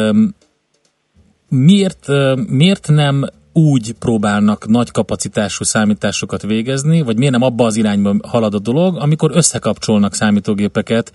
miért, 1.50 2.08
miért 2.50 2.88
nem 2.88 3.26
úgy 3.54 3.94
próbálnak 4.00 4.68
nagy 4.68 4.92
kapacitású 4.92 5.64
számításokat 5.64 6.42
végezni, 6.42 7.02
vagy 7.02 7.18
miért 7.18 7.34
nem 7.34 7.42
abba 7.42 7.66
az 7.66 7.76
irányba 7.76 8.16
halad 8.28 8.54
a 8.54 8.60
dolog, 8.60 8.98
amikor 9.00 9.32
összekapcsolnak 9.34 10.14
számítógépeket, 10.14 11.12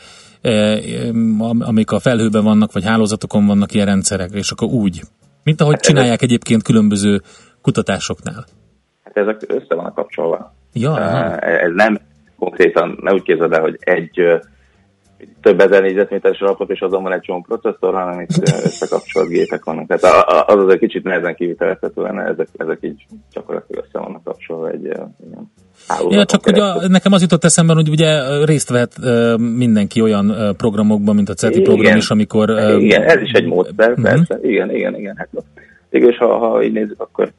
am- 1.38 1.60
amik 1.60 1.90
a 1.90 1.98
felhőben 1.98 2.44
vannak, 2.44 2.72
vagy 2.72 2.84
hálózatokon 2.84 3.46
vannak 3.46 3.74
ilyen 3.74 3.86
rendszerek, 3.86 4.30
és 4.32 4.50
akkor 4.50 4.68
úgy. 4.68 5.00
Mint 5.44 5.60
ahogy 5.60 5.76
csinálják 5.76 6.22
egyébként 6.22 6.62
különböző 6.62 7.20
kutatásoknál. 7.62 8.44
Hát 9.04 9.16
ezek 9.16 9.44
össze 9.48 9.74
vannak 9.74 9.94
kapcsolva. 9.94 10.54
Ja. 10.72 10.90
Uh, 10.90 11.62
ez 11.62 11.70
nem 11.74 12.00
konkrétan, 12.38 12.98
ne 13.00 13.12
úgy 13.12 13.22
képzeld 13.22 13.52
el, 13.52 13.60
hogy 13.60 13.76
egy 13.80 14.20
több 15.42 15.60
ezer 15.60 15.82
négyzetméteres 15.82 16.40
lapot, 16.40 16.70
és 16.70 16.80
azon 16.80 17.02
van 17.02 17.12
egy 17.12 17.20
csomó 17.20 17.40
processzor, 17.48 17.94
hanem 17.94 18.20
itt 18.20 18.36
összekapcsolt 18.64 19.28
gépek 19.28 19.64
vannak. 19.64 19.86
Tehát 19.86 20.24
az 20.50 20.58
az 20.64 20.72
egy 20.72 20.78
kicsit 20.78 21.04
nehezen 21.04 21.34
kivitelezhető 21.34 22.02
lenne, 22.02 22.22
ezek, 22.22 22.48
ezek 22.56 22.78
így 22.80 23.04
gyakorlatilag 23.32 23.84
össze 23.84 23.98
vannak 24.04 24.24
kapcsolva 24.24 24.68
egy 24.70 24.84
ilyen 24.84 25.16
Ja, 26.08 26.24
csak 26.24 26.46
ugye 26.46 26.52
keresztül. 26.52 26.82
a- 26.84 26.88
nekem 26.88 27.12
az 27.12 27.20
jutott 27.22 27.44
eszembe, 27.44 27.72
hogy 27.72 27.88
ugye 27.88 28.44
részt 28.44 28.70
vehet 28.70 28.92
mindenki 29.56 30.00
olyan 30.00 30.54
programokban, 30.56 31.14
mint 31.14 31.28
a 31.28 31.34
CETI 31.34 31.60
program 31.60 31.84
Igen. 31.84 31.96
is, 31.96 32.10
amikor... 32.10 32.50
Igen, 32.78 33.02
ez 33.02 33.20
is 33.20 33.32
egy 33.32 33.46
módszer, 33.46 33.90
Mhm. 33.90 34.02
persze. 34.02 34.38
Igen, 34.42 34.74
igen, 34.74 34.96
igen. 34.96 35.16
Hát, 35.16 35.28
végül 35.90 36.08
is, 36.08 36.16
ha, 36.16 36.38
ha 36.38 36.62
így 36.62 36.72
nézzük, 36.72 37.00
akkor 37.00 37.32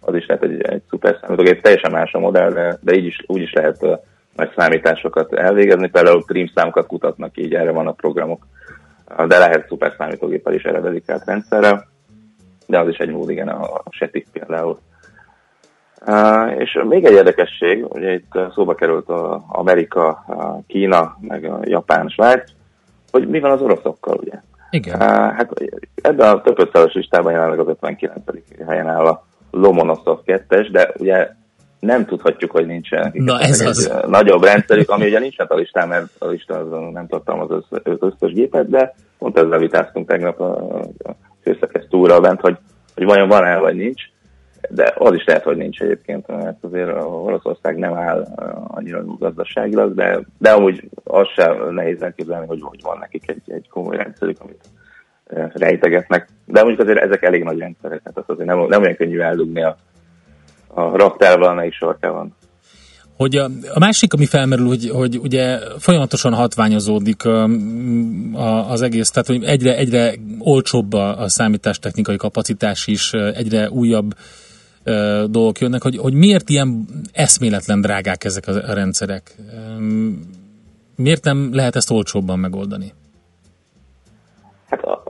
az 0.00 0.14
is 0.14 0.26
lehet 0.26 0.42
egy, 0.42 0.60
egy 0.62 0.82
szuper 0.90 1.18
számítógép, 1.20 1.62
teljesen 1.62 1.90
más 1.90 2.12
a 2.12 2.18
modell, 2.18 2.52
de, 2.52 2.78
de 2.80 2.94
így 2.96 3.04
is, 3.04 3.24
úgy 3.26 3.40
is 3.40 3.52
lehet 3.52 3.76
uh, 3.80 3.90
nagy 4.36 4.52
számításokat 4.56 5.32
elvégezni, 5.32 5.88
például 5.88 6.24
prim 6.24 6.50
számokat 6.54 6.86
kutatnak, 6.86 7.36
így 7.36 7.54
erre 7.54 7.70
vannak 7.70 7.96
programok, 7.96 8.46
Uh, 9.18 9.26
de 9.26 9.38
lehet 9.38 9.66
szuper 9.68 9.94
számítógéppel 9.98 10.54
is 10.54 10.62
erre 10.62 10.80
dedikált 10.80 11.24
rendszerrel, 11.24 11.86
de 12.66 12.78
az 12.78 12.88
is 12.88 12.96
egy 12.96 13.10
mód, 13.10 13.30
igen, 13.30 13.48
a, 13.48 13.62
a 13.62 13.82
SETIC 13.90 14.26
például. 14.32 14.78
Uh, 16.06 16.60
és 16.60 16.78
még 16.88 17.04
egy 17.04 17.12
érdekesség, 17.12 17.84
ugye 17.88 18.12
itt 18.12 18.38
szóba 18.54 18.74
került 18.74 19.08
a 19.08 19.44
Amerika, 19.48 20.08
a 20.08 20.60
Kína, 20.66 21.16
meg 21.20 21.44
a 21.44 21.58
Japán, 21.62 22.08
Svájc, 22.08 22.50
hogy 23.10 23.28
mi 23.28 23.40
van 23.40 23.50
az 23.50 23.60
oroszokkal, 23.60 24.16
ugye? 24.16 24.40
Igen. 24.70 24.94
Uh, 24.94 25.32
hát 25.32 25.50
ebben 26.02 26.34
a 26.34 26.40
több 26.40 26.92
listában 26.92 27.32
jelenleg 27.32 27.58
az 27.58 27.68
59. 27.68 28.14
helyen 28.66 28.88
áll 28.88 29.06
a 29.06 29.26
Lomonosov 29.50 30.18
2-es, 30.26 30.68
de 30.72 30.92
ugye 30.98 31.30
nem 31.84 32.04
tudhatjuk, 32.04 32.50
hogy 32.50 32.66
nincsen 32.66 33.00
nekik 33.02 33.22
Na, 33.22 33.40
ez 33.40 33.60
egy 33.60 33.66
az. 33.66 33.92
nagyobb 34.06 34.42
rendszerük, 34.42 34.90
ami 34.90 35.06
ugye 35.06 35.18
nincs 35.18 35.38
a 35.38 35.54
listán, 35.54 35.88
mert 35.88 36.06
a 36.18 36.26
lista 36.26 36.54
az 36.54 36.92
nem 36.92 37.06
tartalmaz 37.06 37.50
az 37.50 37.64
össz- 37.70 38.02
összes 38.02 38.32
gépet, 38.32 38.68
de 38.68 38.94
pont 39.18 39.38
ezzel 39.38 39.58
vitáztunk 39.58 40.08
tegnap 40.08 40.40
a, 40.40 40.78
a 40.80 41.14
főszerkesztő 41.42 41.96
úrral 41.96 42.20
bent, 42.20 42.40
hogy, 42.40 42.56
hogy 42.94 43.04
vajon 43.04 43.28
van-e 43.28 43.58
vagy 43.58 43.76
nincs, 43.76 44.02
de 44.70 44.92
az 44.98 45.14
is 45.14 45.24
lehet, 45.24 45.42
hogy 45.42 45.56
nincs 45.56 45.80
egyébként, 45.80 46.26
mert 46.26 46.64
azért 46.64 46.90
Oroszország 47.04 47.76
nem 47.76 47.94
áll 47.94 48.22
annyira 48.66 49.04
gazdaságilag, 49.18 49.94
de, 49.94 50.20
de 50.38 50.50
amúgy 50.50 50.88
az 51.04 51.28
sem 51.36 51.74
nehéz 51.74 52.02
elképzelni, 52.02 52.46
hogy, 52.46 52.60
hogy 52.62 52.80
van 52.82 52.98
nekik 52.98 53.30
egy, 53.30 53.42
egy 53.46 53.68
komoly 53.68 53.96
rendszerük, 53.96 54.36
amit 54.40 54.64
rejtegetnek. 55.54 56.28
De 56.46 56.62
mondjuk 56.62 56.80
azért 56.88 57.02
ezek 57.02 57.22
elég 57.22 57.42
nagy 57.42 57.58
rendszerek, 57.58 58.02
tehát 58.02 58.18
az 58.18 58.24
azért 58.26 58.48
nem, 58.48 58.58
nem 58.58 58.82
olyan 58.82 58.96
könnyű 58.96 59.20
eldugni 59.20 59.62
a, 59.62 59.76
a 60.74 60.96
raktárban, 60.96 61.48
amelyik 61.50 61.72
sarkában. 61.72 62.34
Hogy 63.16 63.36
a, 63.36 63.50
a 63.74 63.78
másik, 63.78 64.12
ami 64.12 64.26
felmerül, 64.26 64.66
hogy, 64.66 64.90
hogy 64.90 65.18
ugye 65.18 65.58
folyamatosan 65.78 66.34
hatványozódik 66.34 67.24
a, 67.24 67.42
a, 68.32 68.70
az 68.70 68.82
egész, 68.82 69.10
tehát 69.10 69.28
hogy 69.28 69.44
egyre, 69.44 69.76
egyre 69.76 70.14
olcsóbb 70.38 70.92
a, 70.92 71.20
a 71.20 71.28
számítástechnikai 71.28 72.16
kapacitás 72.16 72.86
is, 72.86 73.12
egyre 73.12 73.70
újabb 73.70 74.14
ö, 74.82 75.24
dolgok 75.30 75.60
jönnek, 75.60 75.82
hogy, 75.82 75.96
hogy 75.96 76.14
miért 76.14 76.48
ilyen 76.48 76.86
eszméletlen 77.12 77.80
drágák 77.80 78.24
ezek 78.24 78.46
a, 78.46 78.52
a 78.52 78.72
rendszerek? 78.72 79.36
Miért 80.96 81.24
nem 81.24 81.48
lehet 81.52 81.76
ezt 81.76 81.90
olcsóbban 81.90 82.38
megoldani? 82.38 82.92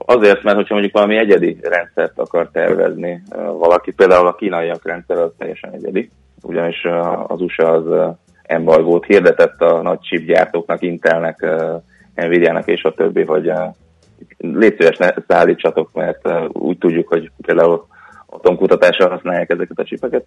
Azért, 0.07 0.43
mert 0.43 0.55
hogyha 0.55 0.73
mondjuk 0.73 0.93
valami 0.93 1.17
egyedi 1.17 1.57
rendszert 1.61 2.19
akar 2.19 2.49
tervezni 2.51 3.23
valaki, 3.57 3.91
például 3.91 4.27
a 4.27 4.35
kínaiak 4.35 4.87
rendszer 4.87 5.17
az 5.17 5.31
teljesen 5.37 5.71
egyedi, 5.73 6.09
ugyanis 6.41 6.85
az 7.27 7.41
USA 7.41 7.71
az 7.71 8.15
embargót 8.43 9.05
hirdetett 9.05 9.61
a 9.61 9.81
nagy 9.81 9.99
chipgyártóknak, 9.99 10.81
Intelnek, 10.81 11.45
Nvidia-nak 12.15 12.67
és 12.67 12.83
a 12.83 12.93
többi, 12.93 13.23
hogy 13.23 13.51
légy 14.37 14.75
szíves, 14.79 14.97
ne 14.97 15.13
szállítsatok, 15.27 15.89
mert 15.93 16.29
úgy 16.51 16.77
tudjuk, 16.77 17.07
hogy 17.07 17.31
például 17.41 17.85
atomkutatásra 18.25 19.09
használják 19.09 19.49
ezeket 19.49 19.79
a 19.79 19.83
csipeket. 19.83 20.25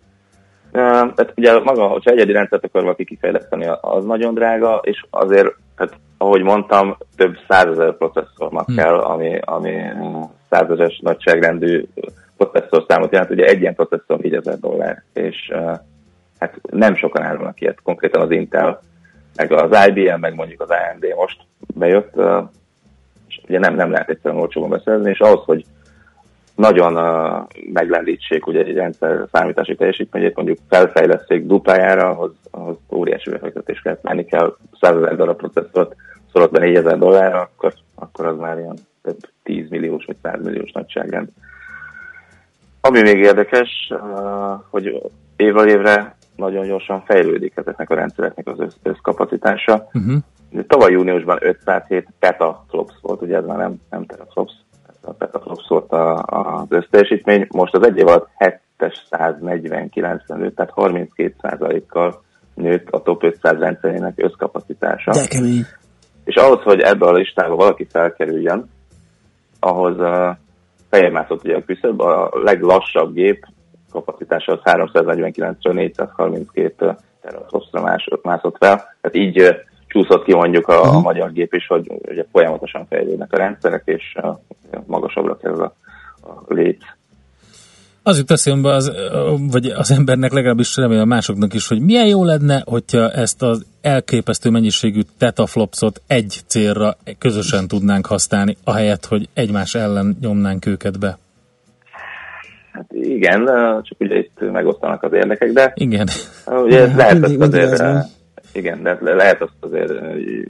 Tehát 0.73 1.33
ugye 1.37 1.61
maga, 1.61 1.87
hogyha 1.87 2.11
egyedi 2.11 2.33
rendszert 2.33 2.64
akar 2.64 2.83
valaki 2.83 3.05
kifejleszteni, 3.05 3.67
az 3.81 4.05
nagyon 4.05 4.35
drága, 4.35 4.81
és 4.83 5.05
azért, 5.11 5.55
hát, 5.77 5.93
ahogy 6.18 6.42
mondtam, 6.42 6.96
több 7.16 7.37
százezer 7.48 7.96
processzornak 7.96 8.66
Hm. 8.66 8.74
kell, 8.74 8.98
ami, 8.98 9.38
ami 9.44 9.72
ö, 9.72 10.20
százezres 10.50 11.00
nagyságrendű 11.02 11.87
processzorszámot 12.37 13.12
jelent. 13.12 13.31
Ugye 13.31 13.44
egy 13.44 13.61
ilyen 13.61 13.74
processzor 13.74 14.18
4000 14.18 14.59
dollár, 14.59 15.02
és 15.12 15.52
hát 16.38 16.61
nem 16.70 16.96
sokan 16.96 17.22
árulnak 17.22 17.61
ilyet, 17.61 17.81
konkrétan 17.83 18.22
az 18.22 18.31
Intel, 18.31 18.81
meg 19.37 19.52
az 19.52 19.87
IBM, 19.88 20.20
meg 20.20 20.35
mondjuk 20.35 20.61
az 20.61 20.70
AMD 20.70 21.14
most 21.16 21.40
bejött, 21.74 22.14
és 23.28 23.40
ugye 23.48 23.59
nem, 23.59 23.74
nem 23.74 23.90
lehet 23.90 24.09
egyszerűen 24.09 24.40
olcsóban 24.40 24.70
beszerezni, 24.70 25.11
és 25.11 25.18
ahhoz, 25.18 25.44
hogy 25.44 25.64
nagyon 26.54 26.96
uh, 26.96 27.46
meglendítsék 27.72 28.46
ugye 28.46 28.64
egy 28.64 28.74
rendszer 28.74 29.26
számítási 29.33 29.74
teljesítményét, 29.74 30.37
mondjuk 30.37 30.59
felfejleszték 30.68 31.46
duplájára, 31.46 32.09
ahhoz, 32.09 32.33
ahhoz 32.50 32.76
óriási 32.92 33.31
befektetés 33.31 33.81
kell 33.81 33.96
tenni, 33.96 34.24
kell 34.24 34.57
100 34.81 34.96
ezer 34.96 35.16
darab 35.16 35.37
processzort, 35.37 35.94
szorolt 36.33 36.51
be 36.51 36.59
4000 36.59 36.99
dollárra, 36.99 37.41
akkor, 37.41 37.75
akkor 37.95 38.27
az 38.27 38.38
már 38.38 38.59
ilyen 38.59 38.79
több 39.03 39.19
10 39.43 39.69
milliós 39.69 40.05
vagy 40.05 40.17
100 40.23 40.43
milliós 40.43 40.73
nagyságrend. 40.73 41.29
Ami 42.81 43.01
még 43.01 43.17
érdekes, 43.17 43.69
uh, 43.91 44.61
hogy 44.71 45.11
évről 45.37 45.69
évre 45.69 46.17
nagyon 46.37 46.67
gyorsan 46.67 47.03
fejlődik 47.05 47.57
ezeknek 47.57 47.91
a 47.91 47.95
rendszereknek 47.95 48.47
az 48.47 48.61
össz, 48.61 48.75
összkapacitása. 48.83 49.88
Uh-huh. 49.93 50.64
Tavaly 50.67 50.93
júniusban 50.93 51.38
507 51.41 52.09
petaflops 52.19 52.95
volt, 53.01 53.23
ugye 53.23 53.37
ez 53.37 53.45
már 53.45 53.57
nem, 53.57 53.75
nem 53.91 54.07
teraflops, 54.07 54.53
ez 54.88 54.95
a 55.01 55.12
petaflops 55.12 55.69
volt 55.69 55.93
a, 55.93 56.23
az 56.23 56.67
összteljesítmény. 56.69 57.47
Most 57.51 57.75
az 57.75 57.87
egy 57.87 57.97
év 57.97 58.07
alatt 58.07 58.29
749 58.79 60.23
nőtt, 60.27 60.57
tehát 60.57 60.73
32% 60.77 61.83
kal 61.88 62.23
nőtt 62.55 62.88
a 62.91 63.03
top 63.03 63.23
500 63.23 63.59
rendszerének 63.59 64.12
összkapacitása. 64.17 65.11
De 65.11 65.27
kemény. 65.29 65.67
És 66.29 66.35
ahhoz, 66.35 66.62
hogy 66.62 66.81
ebbe 66.81 67.07
a 67.07 67.12
listába 67.12 67.57
valaki 67.57 67.87
felkerüljön, 67.91 68.71
ahhoz 69.61 69.99
uh, 69.99 70.37
feljebb 70.91 71.12
mászott 71.12 71.45
ugye 71.45 71.57
a 71.57 71.64
küszöb, 71.64 72.01
a 72.01 72.31
leglassabb 72.33 73.14
gép 73.14 73.47
kapacitása 73.91 74.53
az 74.53 74.61
349-ről 74.64 75.73
432 75.73 76.97
teraflopsra 77.21 77.81
más, 77.81 78.09
mászott 78.23 78.57
fel. 78.57 78.77
Tehát 78.77 79.17
így 79.17 79.41
uh, 79.41 79.49
csúszott 79.87 80.25
ki 80.25 80.35
mondjuk 80.35 80.69
a, 80.69 80.95
a 80.95 81.01
magyar 81.01 81.33
gép 81.33 81.55
is, 81.55 81.67
hogy 81.67 81.93
ugye 82.09 82.25
folyamatosan 82.33 82.87
fejlődnek 82.87 83.33
a 83.33 83.37
rendszerek, 83.37 83.83
és 83.85 84.17
uh, 84.23 84.37
magasabbra 84.87 85.37
kerül 85.37 85.62
a, 85.62 85.75
a 86.21 86.43
léc. 86.49 86.85
Az 88.09 88.18
jut 88.18 88.31
eszembe, 88.31 88.75
az, 88.75 88.92
vagy 89.51 89.66
az 89.66 89.90
embernek 89.90 90.33
legalábbis 90.33 90.77
remélem 90.77 91.09
másoknak 91.09 91.55
is, 91.55 91.68
hogy 91.68 91.81
milyen 91.81 92.07
jó 92.07 92.25
lenne, 92.25 92.62
hogyha 92.64 93.11
ezt 93.11 93.42
az 93.42 93.66
elképesztő 93.81 94.51
mennyiségű 94.51 95.01
tetaflopsot 95.18 96.03
egy 96.07 96.40
célra 96.47 96.97
közösen 97.18 97.68
tudnánk 97.68 98.07
használni, 98.07 98.57
ahelyett, 98.64 99.07
hogy 99.07 99.29
egymás 99.35 99.75
ellen 99.75 100.16
nyomnánk 100.21 100.66
őket 100.66 100.99
be. 100.99 101.18
Hát 102.73 102.87
igen, 102.92 103.44
csak 103.83 104.01
ugye 104.01 104.18
itt 104.18 104.51
megosztanak 104.53 105.03
az 105.03 105.12
érdekek, 105.12 105.53
de 105.53 105.73
Igen. 105.75 106.09
ugye 106.47 106.79
Ja, 106.79 106.97
lehet 106.97 107.25
ezt 107.25 107.40
azért, 107.40 107.73
ez 107.73 107.81
uh, 107.81 108.04
igen, 108.59 108.83
de 108.83 108.98
le- 109.00 109.15
lehet 109.15 109.42
azt 109.42 109.52
azért 109.61 109.92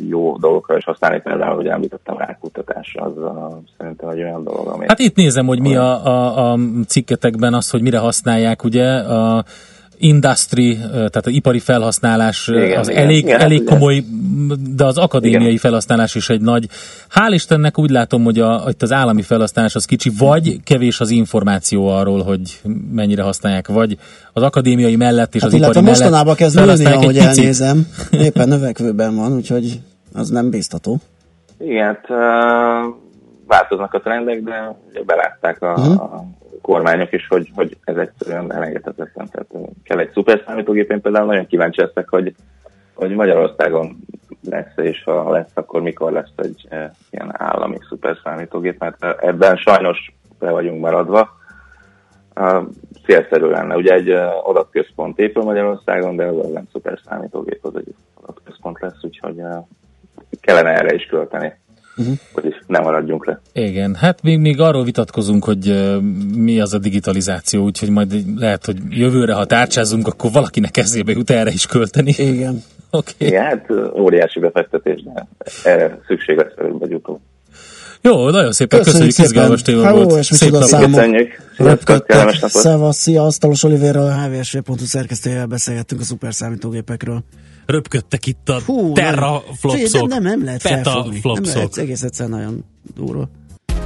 jó 0.08 0.36
dolgokra 0.36 0.76
is 0.76 0.84
használni, 0.84 1.20
például, 1.20 1.54
hogy 1.54 1.66
említettem 1.66 2.16
rákutatás, 2.18 2.94
az 2.98 3.12
uh, 3.16 3.54
szerintem 3.78 4.08
egy 4.08 4.22
olyan 4.22 4.44
dolog, 4.44 4.66
ami 4.66 4.84
Hát 4.88 4.98
itt 4.98 5.16
nézem, 5.16 5.46
hogy 5.46 5.60
mi 5.60 5.76
a, 5.76 6.06
a, 6.06 6.50
a 6.52 6.58
cikketekben 6.86 7.54
az, 7.54 7.70
hogy 7.70 7.82
mire 7.82 7.98
használják, 7.98 8.64
ugye, 8.64 8.96
a 8.96 9.44
industry, 9.98 10.76
tehát 10.92 11.26
az 11.26 11.32
ipari 11.32 11.58
felhasználás 11.58 12.48
Igen, 12.48 12.78
az 12.78 12.88
igen, 12.88 13.02
elég, 13.02 13.16
igen, 13.24 13.40
elég 13.40 13.58
hát 13.58 13.66
ugye- 13.66 13.72
komoly, 13.78 14.04
de 14.76 14.84
az 14.84 14.98
akadémiai 14.98 15.42
Igen. 15.42 15.56
felhasználás 15.56 16.14
is 16.14 16.28
egy 16.30 16.40
nagy. 16.40 16.68
Hál' 17.14 17.30
Istennek 17.32 17.78
úgy 17.78 17.90
látom, 17.90 18.24
hogy 18.24 18.38
a, 18.38 18.64
itt 18.68 18.82
az 18.82 18.92
állami 18.92 19.22
felhasználás 19.22 19.74
az 19.74 19.84
kicsi, 19.84 20.10
vagy 20.18 20.62
kevés 20.64 21.00
az 21.00 21.10
információ 21.10 21.86
arról, 21.88 22.22
hogy 22.22 22.60
mennyire 22.92 23.22
használják, 23.22 23.68
vagy 23.68 23.98
az 24.32 24.42
akadémiai 24.42 24.96
mellett 24.96 25.34
és 25.34 25.42
Hát 25.42 25.50
az 25.50 25.56
ipari 25.56 25.72
mellett 25.80 25.88
mostanában 25.88 26.34
kezd 26.34 26.56
nőni, 26.56 26.84
ahogy 26.84 27.06
picit. 27.06 27.22
elnézem. 27.38 27.86
Éppen 28.26 28.48
növekvőben 28.48 29.16
van, 29.16 29.32
úgyhogy 29.32 29.80
az 30.14 30.28
nem 30.28 30.50
biztató. 30.50 30.96
Igen, 31.58 31.84
hát, 31.86 32.06
változnak 33.46 33.94
a 33.94 34.00
trendek, 34.00 34.42
de 34.42 34.74
belátták 35.06 35.62
a, 35.62 35.72
Mhm. 35.80 35.90
a 36.00 36.24
kormányok 36.68 37.12
is, 37.12 37.26
hogy, 37.28 37.50
hogy 37.54 37.76
ez 37.84 37.96
egyszerűen 37.96 38.52
elengedhetetlen. 38.52 39.28
Tehát 39.30 39.70
kell 39.84 39.98
egy 39.98 40.10
szuper 40.12 40.42
számítógép, 40.46 40.90
én 40.90 41.00
például 41.00 41.26
nagyon 41.26 41.46
kíváncsi 41.46 41.80
leszek, 41.80 42.08
hogy, 42.08 42.34
hogy 42.94 43.14
Magyarországon 43.14 43.96
lesz, 44.50 44.76
és 44.76 45.02
ha 45.04 45.30
lesz, 45.30 45.50
akkor 45.54 45.82
mikor 45.82 46.12
lesz 46.12 46.32
egy 46.36 46.66
e, 46.68 46.92
ilyen 47.10 47.30
állami 47.32 47.76
szuper 47.88 48.16
számítógép, 48.24 48.78
mert 48.78 49.04
ebben 49.04 49.56
sajnos 49.56 50.12
be 50.38 50.50
vagyunk 50.50 50.80
maradva. 50.80 51.36
Uh, 52.34 52.62
célszerű 53.04 53.46
lenne. 53.46 53.76
Ugye 53.76 53.92
egy 53.92 54.10
uh, 54.10 54.48
adatközpont 54.48 55.18
épül 55.18 55.42
Magyarországon, 55.42 56.16
de 56.16 56.24
az 56.24 56.50
nem 56.52 56.68
szuper 56.72 56.98
számítógép, 57.04 57.64
az 57.64 57.76
egy 57.76 57.94
adatközpont 58.14 58.80
lesz, 58.80 59.04
úgyhogy 59.04 59.38
uh, 59.38 59.66
kellene 60.40 60.74
erre 60.74 60.94
is 60.94 61.06
költeni, 61.06 61.54
uh-huh. 61.98 62.16
hogy 62.32 62.54
ne 62.66 62.78
maradjunk 62.78 63.26
le. 63.26 63.40
Igen, 63.52 63.94
hát 63.94 64.22
még, 64.22 64.38
még 64.38 64.60
arról 64.60 64.84
vitatkozunk, 64.84 65.44
hogy 65.44 65.68
uh, 65.68 66.00
mi 66.36 66.60
az 66.60 66.74
a 66.74 66.78
digitalizáció, 66.78 67.64
úgyhogy 67.64 67.90
majd 67.90 68.14
lehet, 68.36 68.64
hogy 68.64 68.76
jövőre, 68.88 69.32
ha 69.34 69.44
tárcsázunk, 69.44 70.06
akkor 70.06 70.30
valakinek 70.30 70.76
eszébe 70.76 71.12
jut 71.12 71.30
erre 71.30 71.50
is 71.50 71.66
költeni. 71.66 72.14
Igen. 72.16 72.62
Oké. 72.90 73.12
Okay. 73.14 73.28
Igen, 73.28 73.44
hát 73.44 73.66
óriási 73.94 74.40
befektetés, 74.40 75.02
de 75.02 75.28
erre 75.64 75.98
szükség 76.06 76.36
lesz 76.36 76.52
előbb 76.56 76.78
vagy 76.78 76.94
utóbb. 76.94 77.18
Jó, 78.00 78.30
nagyon 78.30 78.52
szépen 78.52 78.78
köszönjük, 78.78 79.06
köszönjük 79.06 79.32
izgalmas 79.32 79.62
téma 79.62 79.92
volt. 79.92 80.12
ó, 80.12 80.16
és 80.16 80.30
micsoda 80.30 80.52
napot. 80.52 80.68
számok. 80.68 80.90
Köszönjük. 80.90 81.28
Napot. 81.56 82.50
Szevasz, 82.50 82.96
szia, 82.96 83.24
Asztalos 83.24 83.62
Olivérrel, 83.62 84.06
a 84.06 84.28
hvsv.hu 84.28 84.76
szerkesztőjével 84.76 85.46
beszélgettünk 85.46 86.00
a 86.00 86.04
szuper 86.04 86.34
számítógépekről. 86.34 87.22
Röpködtek 87.70 88.26
itt 88.26 88.48
a 88.48 88.60
Hú, 88.66 88.92
terraflopsok, 88.92 90.08
Nem, 90.08 90.22
nem, 90.22 90.22
nem 90.22 90.44
lehet 90.44 90.60
felfogni. 90.60 91.20
Nem 91.22 91.42
lehet, 91.42 91.76
egész 91.76 92.02
egyszer 92.02 92.28
nagyon 92.28 92.64
durva. 92.94 93.28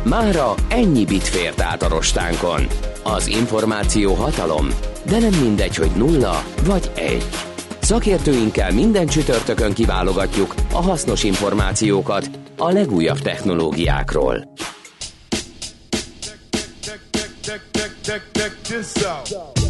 Mára 0.03 0.55
ennyi 0.68 1.05
bit 1.05 1.22
fért 1.22 1.61
át 1.61 1.83
a 1.83 1.89
rostánkon. 1.89 2.66
Az 3.03 3.26
információ 3.26 4.14
hatalom, 4.14 4.68
de 5.07 5.18
nem 5.18 5.41
mindegy, 5.43 5.76
hogy 5.76 5.91
nulla 5.97 6.45
vagy 6.64 6.91
egy. 6.95 7.24
Szakértőinkkel 7.80 8.72
minden 8.72 9.07
csütörtökön 9.07 9.72
kiválogatjuk 9.72 10.55
a 10.72 10.83
hasznos 10.83 11.24
információkat 11.24 12.30
a 12.57 12.70
legújabb 12.70 13.18
technológiákról. 13.18 14.55
check, 17.43 17.62
check, 18.03 18.22
check 18.33 18.62
this 18.62 19.05
out. 19.05 19.62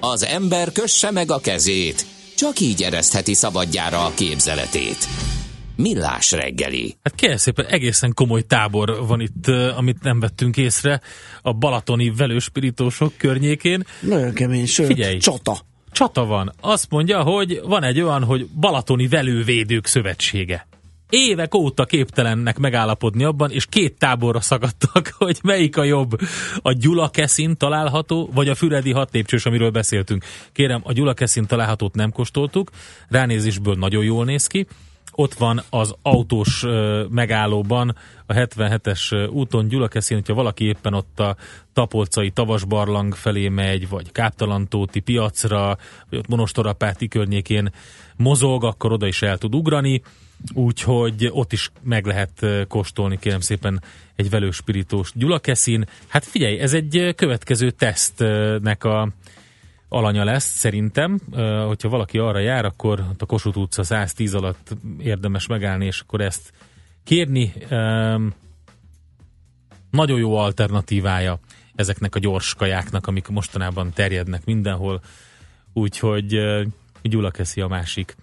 Az 0.00 0.24
ember 0.24 0.72
kösse 0.72 1.10
meg 1.10 1.30
a 1.30 1.38
kezét, 1.38 2.06
csak 2.36 2.60
így 2.60 2.82
eresztheti 2.82 3.34
szabadjára 3.34 4.04
a 4.04 4.12
képzeletét. 4.14 5.08
Millás 5.76 6.32
reggeli. 6.32 6.96
Hát 7.02 7.14
kérlek 7.14 7.38
szépen, 7.38 7.66
egészen 7.66 8.14
komoly 8.14 8.42
tábor 8.42 9.06
van 9.06 9.20
itt, 9.20 9.46
amit 9.76 10.02
nem 10.02 10.20
vettünk 10.20 10.56
észre 10.56 11.00
a 11.42 11.52
balatoni 11.52 12.12
velőspirítósok 12.16 13.12
környékén. 13.16 13.84
Nagyon 14.00 14.32
kemény, 14.32 14.66
sőt, 14.66 14.86
Figyelj. 14.86 15.18
csata. 15.18 15.58
Csata 15.92 16.24
van. 16.24 16.52
Azt 16.60 16.90
mondja, 16.90 17.22
hogy 17.22 17.60
van 17.64 17.82
egy 17.82 18.00
olyan, 18.00 18.24
hogy 18.24 18.46
Balatoni 18.46 19.08
Velővédők 19.08 19.86
Szövetsége. 19.86 20.66
Évek 21.08 21.54
óta 21.54 21.84
képtelennek 21.84 22.58
megállapodni 22.58 23.24
abban, 23.24 23.50
és 23.50 23.66
két 23.66 23.98
táborra 23.98 24.40
szakadtak, 24.40 25.14
hogy 25.18 25.38
melyik 25.42 25.76
a 25.76 25.84
jobb. 25.84 26.18
A 26.62 26.72
Gyula 26.72 27.08
Keszin 27.08 27.56
található, 27.56 28.30
vagy 28.34 28.48
a 28.48 28.54
Füredi 28.54 28.92
hatlépcsős, 28.92 29.46
amiről 29.46 29.70
beszéltünk. 29.70 30.24
Kérem, 30.52 30.80
a 30.84 30.92
Gyula 30.92 31.14
Keszin 31.14 31.46
találhatót 31.46 31.94
nem 31.94 32.12
kóstoltuk, 32.12 32.70
ránézésből 33.08 33.74
nagyon 33.74 34.04
jól 34.04 34.24
néz 34.24 34.46
ki. 34.46 34.66
Ott 35.18 35.34
van 35.34 35.62
az 35.70 35.94
autós 36.02 36.64
megállóban, 37.08 37.96
a 38.26 38.32
77-es 38.32 39.12
ö, 39.12 39.26
úton 39.26 39.68
Gyulakeszin, 39.68 40.16
hogyha 40.16 40.34
valaki 40.34 40.64
éppen 40.64 40.94
ott 40.94 41.20
a 41.20 41.36
Tapolcai 41.72 42.30
Tavasbarlang 42.30 43.14
felé 43.14 43.48
megy, 43.48 43.88
vagy 43.88 44.12
Káptalantóti 44.12 45.00
piacra, 45.00 45.78
vagy 46.10 46.18
ott 46.18 46.28
Monostorapáti 46.28 47.08
környékén 47.08 47.72
mozog, 48.16 48.64
akkor 48.64 48.92
oda 48.92 49.06
is 49.06 49.22
el 49.22 49.38
tud 49.38 49.54
ugrani, 49.54 50.02
úgyhogy 50.54 51.28
ott 51.32 51.52
is 51.52 51.70
meg 51.82 52.06
lehet 52.06 52.46
kóstolni, 52.68 53.18
kérem 53.18 53.40
szépen, 53.40 53.82
egy 54.16 54.30
velőspiritós 54.30 55.12
Gyulakeszin. 55.14 55.84
Hát 56.06 56.24
figyelj, 56.24 56.58
ez 56.58 56.72
egy 56.72 57.12
következő 57.16 57.70
tesztnek 57.70 58.84
a 58.84 59.12
alanya 59.88 60.24
lesz, 60.24 60.56
szerintem. 60.56 61.18
Hogyha 61.66 61.88
valaki 61.88 62.18
arra 62.18 62.38
jár, 62.38 62.64
akkor 62.64 63.04
a 63.18 63.26
Kossuth 63.26 63.58
utca 63.58 63.82
110 63.82 64.34
alatt 64.34 64.76
érdemes 64.98 65.46
megállni, 65.46 65.86
és 65.86 66.00
akkor 66.00 66.20
ezt 66.20 66.52
kérni. 67.04 67.52
Nagyon 69.90 70.18
jó 70.18 70.36
alternatívája 70.36 71.38
ezeknek 71.74 72.14
a 72.14 72.18
gyors 72.18 72.54
kajáknak, 72.54 73.06
amik 73.06 73.28
mostanában 73.28 73.92
terjednek 73.92 74.44
mindenhol. 74.44 75.02
Úgyhogy 75.72 76.34
ö, 76.34 76.62
Gyula 77.02 77.30
Keszi 77.30 77.60
a 77.60 77.66
másik. 77.66 78.16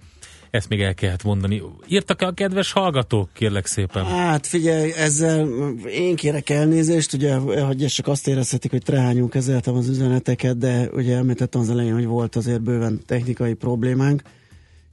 Ezt 0.54 0.70
még 0.70 0.82
el 0.82 0.94
kellett 0.94 1.24
mondani. 1.24 1.62
Írtak-e 1.88 2.26
a 2.26 2.32
kedves 2.32 2.72
hallgatók, 2.72 3.30
kérlek 3.34 3.66
szépen? 3.66 4.06
Hát 4.06 4.48
figyelj, 4.48 4.92
ezzel 4.92 5.48
én 5.88 6.16
kérek 6.16 6.50
elnézést, 6.50 7.14
ugye, 7.14 7.36
hogy 7.36 7.86
csak 7.86 8.08
azt 8.08 8.28
érezhetik, 8.28 8.72
hogy 8.72 8.82
trehányunk 8.84 9.30
kezeltem 9.30 9.76
az 9.76 9.88
üzeneteket, 9.88 10.58
de 10.58 10.90
ugye 10.92 11.16
említettem 11.16 11.62
az 11.62 11.70
elején, 11.70 11.94
hogy 11.94 12.06
volt 12.06 12.36
azért 12.36 12.62
bőven 12.62 13.02
technikai 13.06 13.54
problémánk, 13.54 14.22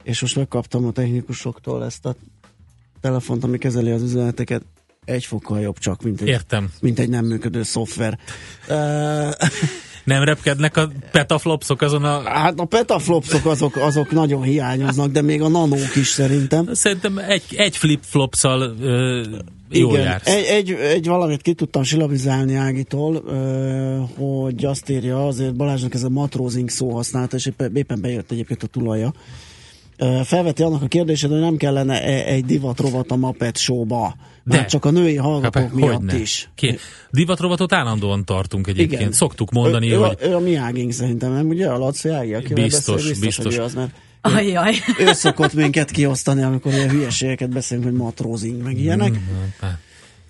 és 0.03 0.21
most 0.21 0.35
megkaptam 0.35 0.85
a 0.85 0.91
technikusoktól 0.91 1.85
ezt 1.85 2.05
a 2.05 2.15
telefont, 3.01 3.43
ami 3.43 3.57
kezeli 3.57 3.91
az 3.91 4.01
üzeneteket, 4.01 4.63
egy 5.05 5.25
fokkal 5.25 5.59
jobb 5.59 5.77
csak, 5.77 6.01
mint 6.01 6.21
egy, 6.21 6.27
Értem. 6.27 6.71
mint 6.81 6.99
egy 6.99 7.09
nem 7.09 7.25
működő 7.25 7.63
szoftver. 7.63 8.19
Nem 10.03 10.23
repkednek 10.23 10.77
a 10.77 10.89
petaflopsok 11.11 11.81
azon 11.81 12.03
a... 12.03 12.21
hát 12.29 12.59
a 12.59 12.65
petaflopsok 12.65 13.45
azok, 13.45 13.75
azok 13.75 14.11
nagyon 14.11 14.41
hiányoznak, 14.41 15.11
de 15.11 15.21
még 15.21 15.41
a 15.41 15.47
nanók 15.47 15.95
is 15.95 16.07
szerintem. 16.07 16.69
Szerintem 16.73 17.17
egy, 17.17 17.43
egy 17.55 17.77
flip-flopszal 17.77 18.75
ö, 18.81 19.23
jól 19.69 19.93
Igen, 19.93 20.03
jársz. 20.03 20.27
egy, 20.27 20.43
egy, 20.43 20.71
egy 20.71 21.07
valamit 21.07 21.41
ki 21.41 21.53
tudtam 21.53 21.83
silabizálni 21.83 22.55
Ágitól, 22.55 23.23
ö, 23.27 23.97
hogy 24.23 24.65
azt 24.65 24.89
írja, 24.89 25.27
azért 25.27 25.55
Balázsnak 25.55 25.93
ez 25.93 26.03
a 26.03 26.09
matrózing 26.09 26.69
szó 26.69 26.89
használata, 26.89 27.35
és 27.35 27.45
éppen, 27.45 27.75
éppen 27.75 28.01
bejött 28.01 28.31
egyébként 28.31 28.63
a 28.63 28.67
tulaja. 28.67 29.13
Ö, 29.97 30.19
felveti 30.23 30.63
annak 30.63 30.81
a 30.81 30.87
kérdését, 30.87 31.29
hogy 31.29 31.39
nem 31.39 31.57
kellene 31.57 32.03
e- 32.03 32.25
egy 32.25 32.45
divat 32.45 32.79
rovat 32.79 33.11
a 33.11 33.15
Muppet 33.15 33.57
Show-ba. 33.57 34.15
De. 34.43 34.55
Már 34.57 34.65
csak 34.65 34.85
a 34.85 34.91
női 34.91 35.15
hallgatók 35.15 35.63
Hát, 35.63 35.73
miatt 35.73 35.93
hogyne. 35.95 36.17
is. 36.17 36.49
Ké, 36.55 36.77
divatrovatot 37.09 37.73
állandóan 37.73 38.25
tartunk 38.25 38.67
egyébként. 38.67 39.01
Igen. 39.01 39.11
Szoktuk 39.13 39.51
mondani, 39.51 39.91
ő, 39.91 39.95
hogy 39.95 40.17
ő, 40.21 40.25
a, 40.25 40.29
ő 40.29 40.35
a 40.35 40.39
mi 40.39 40.55
Ágink 40.55 40.91
szerintem, 40.91 41.33
nem 41.33 41.47
ugye? 41.47 41.67
A 41.69 41.77
Laci 41.77 42.09
Ági, 42.09 42.33
akivel 42.33 42.63
Biztos, 42.63 42.95
beszél, 42.95 43.09
biztos, 43.09 43.25
biztos. 43.25 43.45
Hogy 43.45 43.55
ő 43.55 43.61
az, 43.63 43.73
mert 43.73 43.91
Ajjaj. 44.21 44.75
ő 44.99 45.13
szokott 45.13 45.53
minket 45.53 45.91
kiosztani, 45.91 46.43
amikor 46.43 46.73
ilyen 46.73 46.89
hülyeségeket 46.89 47.49
beszélünk, 47.49 47.85
hogy 47.85 47.95
matrózing, 47.95 48.63
meg 48.63 48.77
ilyenek. 48.79 49.11
Mm, 49.11 49.67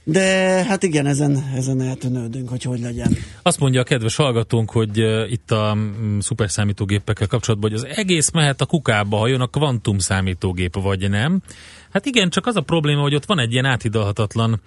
De 0.04 0.22
hát 0.64 0.84
igen, 0.84 1.06
ezen, 1.06 1.52
ezen 1.56 1.82
eltűnődünk, 1.82 2.50
hogy 2.50 2.64
hogy 2.64 2.80
legyen. 2.80 3.18
Azt 3.42 3.60
mondja 3.60 3.82
a 3.82 3.84
kedves 3.84 4.16
hallgatónk, 4.16 4.72
hogy 4.72 4.98
itt 5.32 5.52
a 5.52 5.76
mm, 5.76 6.20
szuperszámítógépekkel 6.20 7.28
kapcsolatban, 7.28 7.70
hogy 7.72 7.80
az 7.80 7.98
egész 7.98 8.32
mehet 8.32 8.62
a 8.62 8.66
kukába, 8.66 9.18
ha 9.18 9.28
jön 9.28 9.42
a 9.42 9.48
kvantum 9.48 9.98
számítógép, 9.98 10.82
vagy 10.82 11.10
nem. 11.10 11.42
Hát 11.92 12.06
igen, 12.06 12.30
csak 12.30 12.46
az 12.46 12.56
a 12.56 12.62
probléma, 12.62 13.02
hogy 13.02 13.16
ott 13.16 13.26
van 13.26 13.40
egy 13.40 13.52
ilyen 13.52 13.66
áthidalhatatlan 13.66 14.62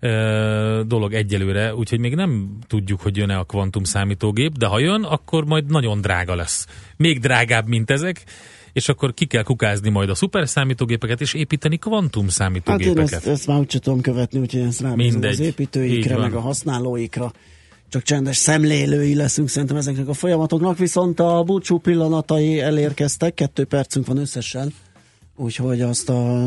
uh, 0.00 0.80
dolog 0.80 1.14
egyelőre, 1.14 1.74
úgyhogy 1.74 1.98
még 1.98 2.14
nem 2.14 2.58
tudjuk, 2.66 3.00
hogy 3.00 3.16
jön-e 3.16 3.38
a 3.38 3.44
kvantum 3.44 3.84
számítógép, 3.84 4.52
de 4.52 4.66
ha 4.66 4.78
jön, 4.78 5.02
akkor 5.02 5.44
majd 5.44 5.66
nagyon 5.66 6.00
drága 6.00 6.34
lesz. 6.34 6.66
Még 6.96 7.20
drágább, 7.20 7.66
mint 7.66 7.90
ezek, 7.90 8.24
és 8.72 8.88
akkor 8.88 9.14
ki 9.14 9.26
kell 9.26 9.42
kukázni 9.42 9.90
majd 9.90 10.10
a 10.10 10.14
szuperszámítógépeket, 10.14 11.20
és 11.20 11.34
építeni 11.34 11.76
kvantum 11.76 12.22
Hát 12.22 12.30
én 12.30 12.36
számítógépeket. 12.36 13.12
ezt, 13.12 13.26
ezt 13.26 13.46
már 13.46 13.58
úgy 13.58 13.78
tudom 13.80 14.00
követni, 14.00 14.38
úgyhogy 14.38 14.60
ezt 14.60 14.80
rábízom 14.80 15.22
az 15.22 15.40
építőikre, 15.40 16.16
meg 16.16 16.34
a 16.34 16.40
használóikra. 16.40 17.32
Csak 17.88 18.02
csendes 18.02 18.36
szemlélői 18.36 19.14
leszünk 19.14 19.48
szerintem 19.48 19.76
ezeknek 19.76 20.08
a 20.08 20.12
folyamatoknak, 20.12 20.78
viszont 20.78 21.20
a 21.20 21.42
búcsú 21.42 21.78
pillanatai 21.78 22.60
elérkeztek, 22.60 23.34
kettő 23.34 23.64
percünk 23.64 24.06
van 24.06 24.16
összesen, 24.16 24.72
úgyhogy 25.40 25.80
azt 25.80 26.08
a 26.08 26.38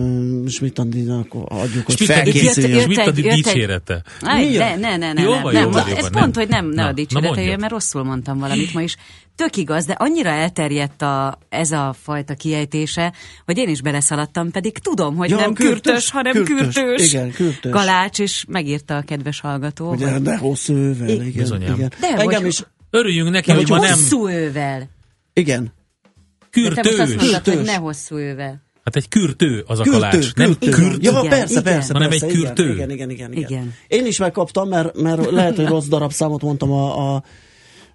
Schmidt-Andinak 0.47 1.27
adjuk, 1.33 1.85
hogy 1.85 2.01
felkészüljön. 2.05 2.99
Egy- 2.99 3.13
dicsérete. 3.13 4.03
Aj, 4.21 4.45
ne, 4.57 4.75
ne, 4.75 4.97
ne, 4.97 5.13
ne, 5.13 5.21
Jó 5.21 5.31
nem, 5.33 5.41
van, 5.41 5.53
nem. 5.53 5.63
jó 5.63 5.69
jó 5.71 5.95
ez 5.95 6.09
pont, 6.09 6.35
hogy 6.35 6.47
nem, 6.47 6.65
ne 6.65 6.81
Na, 6.83 6.87
a 6.87 6.91
dicsérete 6.93 7.57
mert 7.57 7.71
rosszul 7.71 8.03
mondtam 8.03 8.39
valamit 8.39 8.73
ma 8.73 8.81
is. 8.81 8.95
Tök 9.35 9.55
igaz, 9.57 9.85
de 9.85 9.93
annyira 9.93 10.29
elterjedt 10.29 11.01
a, 11.01 11.37
ez 11.49 11.71
a 11.71 11.95
fajta 12.01 12.33
kiejtése, 12.33 13.13
hogy 13.45 13.57
én 13.57 13.69
is 13.69 13.81
beleszaladtam, 13.81 14.51
pedig 14.51 14.77
tudom, 14.77 15.15
hogy 15.15 15.29
Ja, 15.29 15.35
nem 15.35 15.53
kürtös, 15.53 15.81
kürtös, 15.81 16.09
hanem 16.09 16.33
kürtös. 16.33 16.73
kürtös. 16.75 17.13
Igen, 17.13 17.31
kürtös. 17.31 17.71
Galács, 17.71 18.19
és 18.19 18.45
megírta 18.47 18.95
a 18.97 19.01
kedves 19.01 19.39
hallgató. 19.39 19.91
Ugye, 19.91 20.11
hogy- 20.11 20.21
de 20.21 20.37
hosszú 20.37 20.73
ővel, 20.75 21.09
I- 21.09 21.13
igen. 21.13 21.31
Bizonyám. 21.33 21.73
igen. 21.75 21.91
De, 21.99 22.07
Engem 22.07 22.39
hogy- 22.39 22.47
is, 22.49 22.63
Örüljünk 22.89 23.29
neki, 23.29 23.47
De 23.47 23.53
hogy 23.57 23.69
hogy 23.69 23.79
ma 23.79 23.85
nem 23.85 23.93
hosszú 23.93 24.27
ővel. 24.29 24.89
igen. 25.33 25.73
De 26.51 26.61
te 26.61 26.69
most 26.69 26.77
azt 26.77 26.97
kürtős. 26.97 27.15
mondtad, 27.31 27.53
hogy 27.55 27.63
ne 27.65 27.75
hosszú 27.75 28.15
ővel. 28.17 28.61
Hát 28.83 28.95
egy 28.95 29.07
kürtő 29.07 29.63
az 29.67 29.79
a 29.79 29.83
Kürtő, 29.83 29.99
kalács, 29.99 30.33
nem 30.33 30.47
kürtő. 30.47 30.69
kürtő. 30.69 30.97
Ja, 31.01 31.11
Igen, 31.11 31.29
persze, 31.29 31.51
igen. 31.59 31.63
persze, 31.63 31.93
Hanem 31.93 32.09
persze, 32.09 32.25
egy 32.25 32.33
igen, 32.33 32.43
kürtő. 32.45 32.73
Igen, 32.73 32.89
igen, 32.89 33.09
igen, 33.09 33.31
igen. 33.31 33.49
Igen. 33.49 33.73
Én 33.87 34.05
is 34.05 34.17
megkaptam, 34.17 34.69
mert, 34.69 35.01
mert 35.01 35.31
lehet, 35.31 35.55
hogy 35.55 35.65
rossz 35.65 35.87
darabszámot 35.87 36.41
mondtam 36.41 36.71
a, 36.71 37.15
a 37.15 37.23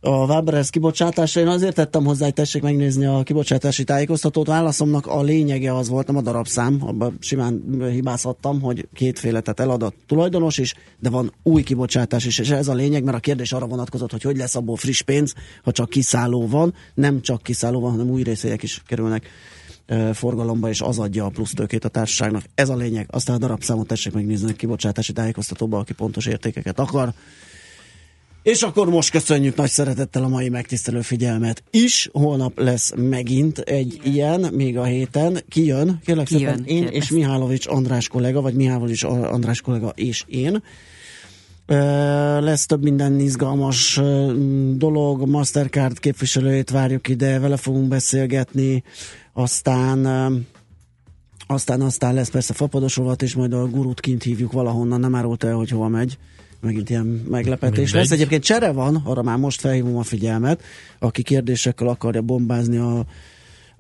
a 0.01 0.11
Waberers 0.11 0.71
kibocsátásra. 0.71 1.41
Én 1.41 1.47
azért 1.47 1.75
tettem 1.75 2.05
hozzá, 2.05 2.25
hogy 2.25 2.35
tessék 2.35 2.63
megnézni 2.63 3.07
a 3.07 3.23
kibocsátási 3.23 3.85
tájékoztatót. 3.85 4.47
Válaszomnak 4.47 5.07
a 5.07 5.23
lényege 5.23 5.75
az 5.75 5.89
volt, 5.89 6.07
nem 6.07 6.17
a 6.17 6.21
darabszám, 6.23 6.79
abban 6.81 7.17
simán 7.21 7.63
hibázhattam, 7.91 8.61
hogy 8.61 8.89
kétféle, 8.95 9.41
tehát 9.41 9.61
elad 9.61 9.83
a 9.83 9.93
tulajdonos 10.07 10.59
is, 10.59 10.75
de 10.99 11.11
van 11.11 11.33
új 11.43 11.63
kibocsátás 11.63 12.25
is, 12.27 12.39
és 12.39 12.51
ez 12.51 12.69
a 12.69 12.75
lényeg, 12.75 13.05
mert 13.05 13.17
a 13.17 13.21
kérdés 13.21 13.53
arra 13.53 13.67
vonatkozott, 13.67 14.11
hogy 14.11 14.23
hogy 14.23 14.37
lesz 14.37 14.55
abból 14.55 14.77
friss 14.77 15.03
pénz, 15.03 15.35
ha 15.63 15.73
csak 15.73 15.89
kiszálló 15.89 16.47
van, 16.47 16.75
nem 16.95 17.21
csak 17.21 17.43
kiszálló 17.43 17.81
van, 17.81 17.91
hanem 17.91 18.11
új 18.11 18.23
részélyek 18.23 18.63
is 18.63 18.83
kerülnek 18.87 19.27
forgalomba, 20.13 20.69
és 20.69 20.81
az 20.81 20.99
adja 20.99 21.25
a 21.25 21.29
plusz 21.29 21.53
tőkét 21.53 21.85
a 21.85 21.89
társaságnak. 21.89 22.45
Ez 22.55 22.69
a 22.69 22.77
lényeg. 22.77 23.07
Aztán 23.11 23.37
a 23.37 23.39
darabszámot 23.39 23.87
tessék 23.87 24.13
megnézni 24.13 24.51
a 24.51 24.55
kibocsátási 24.55 25.13
tájékoztatóba, 25.13 25.79
aki 25.79 25.93
pontos 25.93 26.27
értékeket 26.27 26.79
akar. 26.79 27.13
És 28.43 28.63
akkor 28.63 28.89
most 28.89 29.11
köszönjük 29.11 29.57
nagy 29.57 29.71
szeretettel 29.71 30.25
a 30.25 30.29
mai 30.29 30.49
megtisztelő 30.49 31.01
figyelmet 31.01 31.63
is. 31.71 32.09
Holnap 32.13 32.59
lesz 32.59 32.93
megint 32.97 33.59
egy 33.59 34.01
ilyen, 34.03 34.41
még 34.41 34.79
a 34.79 34.85
héten. 34.85 35.41
Ki 35.49 35.65
jön? 35.65 35.99
Kérlek 36.05 36.27
Ki 36.27 36.35
szépen, 36.35 36.55
jön? 36.55 36.65
én 36.65 36.83
Kérdez. 36.83 37.03
és 37.03 37.11
Mihálovics 37.11 37.67
András 37.67 38.09
kollega, 38.09 38.41
vagy 38.41 38.55
Mihálovics 38.55 39.03
András 39.05 39.61
kollega 39.61 39.93
és 39.95 40.25
én. 40.27 40.63
Lesz 42.41 42.67
több 42.67 42.83
minden 42.83 43.21
izgalmas 43.21 44.01
dolog, 44.75 45.29
Mastercard 45.29 45.99
képviselőjét 45.99 46.71
várjuk 46.71 47.09
ide, 47.09 47.39
vele 47.39 47.57
fogunk 47.57 47.89
beszélgetni, 47.89 48.83
aztán 49.33 50.07
Aztán 51.51 51.81
aztán 51.81 52.15
lesz 52.15 52.31
persze 52.31 52.55
fapados 52.55 52.97
rovat, 52.97 53.23
és 53.23 53.35
majd 53.35 53.53
a 53.53 53.67
gurút 53.67 54.01
kint 54.01 54.23
hívjuk 54.23 54.53
valahonnan, 54.53 55.01
nem 55.01 55.15
árult 55.15 55.45
el, 55.45 55.55
hogy 55.55 55.71
hova 55.71 55.89
megy. 55.89 56.19
Megint 56.61 56.91
ilyen 56.91 57.07
meglepetés 57.29 57.77
Mindegy. 57.77 57.95
lesz. 57.95 58.11
Egyébként 58.11 58.43
csere 58.43 58.73
van, 58.73 59.03
arra 59.05 59.23
már 59.23 59.37
most 59.39 59.61
felhívom 59.61 59.97
a 59.97 60.03
figyelmet, 60.03 60.63
aki 60.99 61.23
kérdésekkel 61.23 61.89
akarja 61.89 62.23
bombázni 62.23 62.77
a 62.77 63.05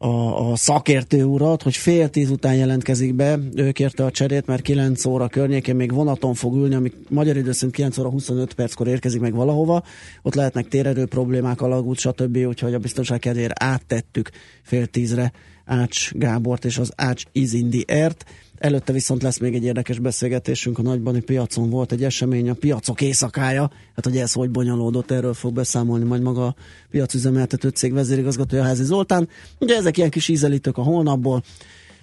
a, 0.01 0.51
a 0.51 0.57
szakértő 0.57 1.24
urat, 1.24 1.62
hogy 1.62 1.76
fél 1.76 2.09
tíz 2.09 2.30
után 2.30 2.55
jelentkezik 2.55 3.14
be, 3.14 3.38
ő 3.55 3.70
kérte 3.70 4.05
a 4.05 4.11
cserét, 4.11 4.46
mert 4.46 4.62
9 4.62 5.05
óra 5.05 5.28
környékén 5.28 5.76
még 5.76 5.92
vonaton 5.92 6.34
fog 6.34 6.55
ülni, 6.55 6.74
ami 6.74 6.92
magyar 7.09 7.36
idő 7.36 7.53
szerint 7.53 7.74
9 7.74 7.99
óra 7.99 8.11
25 8.11 8.53
perckor 8.53 8.86
érkezik 8.86 9.20
meg 9.20 9.34
valahova, 9.34 9.82
ott 10.22 10.34
lehetnek 10.34 10.68
térerő 10.68 11.07
problémák, 11.07 11.61
alagút, 11.61 11.99
stb., 11.99 12.36
úgyhogy 12.36 12.74
a 12.74 12.78
biztonság 12.78 13.18
kedvéért 13.18 13.62
áttettük 13.62 14.30
fél 14.62 14.86
tízre 14.86 15.32
Ács 15.64 16.12
Gábort 16.12 16.64
és 16.64 16.78
az 16.78 16.92
Ács 16.96 17.22
is 17.32 17.53
in 17.53 17.70
the 17.70 17.94
Air-t. 17.94 18.24
Előtte 18.59 18.93
viszont 18.93 19.23
lesz 19.23 19.39
még 19.39 19.55
egy 19.55 19.65
érdekes 19.65 19.99
beszélgetésünk, 19.99 20.79
a 20.79 20.83
nagybani 20.83 21.21
piacon 21.21 21.71
volt 21.71 21.93
egy 21.93 22.05
esemény, 22.05 22.51
a 22.51 22.55
piacok 22.55 23.01
éjszakája, 23.01 23.71
hát 23.95 24.05
hogy 24.05 24.17
ez 24.17 24.33
hogy 24.33 24.51
bonyolódott, 24.51 25.11
erről 25.11 25.35
fog 25.35 25.53
beszámolni 25.53 26.05
majd 26.05 26.23
maga 26.23 26.47
a 26.47 26.55
piacüzemeltető 26.91 27.69
cég 27.69 27.93
vezérigazgatója 27.93 28.63
Házi 28.63 28.85
Zoltán. 28.85 29.29
Ugye 29.59 29.77
ezek 29.77 29.97
ilyen 29.97 30.11
kis 30.11 30.29
ízelítők 30.29 30.79
a 30.79 30.83
holnapból, 30.83 31.43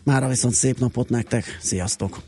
mára 0.03 0.27
viszont 0.27 0.53
szép 0.53 0.79
napot 0.79 1.09
nektek, 1.09 1.57
sziasztok! 1.61 2.21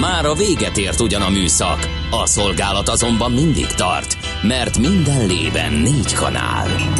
Már 0.00 0.24
a 0.24 0.34
véget 0.34 0.76
ért 0.76 1.00
ugyan 1.00 1.22
a 1.22 1.28
műszak, 1.28 1.88
a 2.10 2.26
szolgálat 2.26 2.88
azonban 2.88 3.32
mindig 3.32 3.66
tart, 3.66 4.16
mert 4.42 4.78
minden 4.78 5.26
lében 5.26 5.72
négy 5.72 6.12
kanál. 6.12 6.99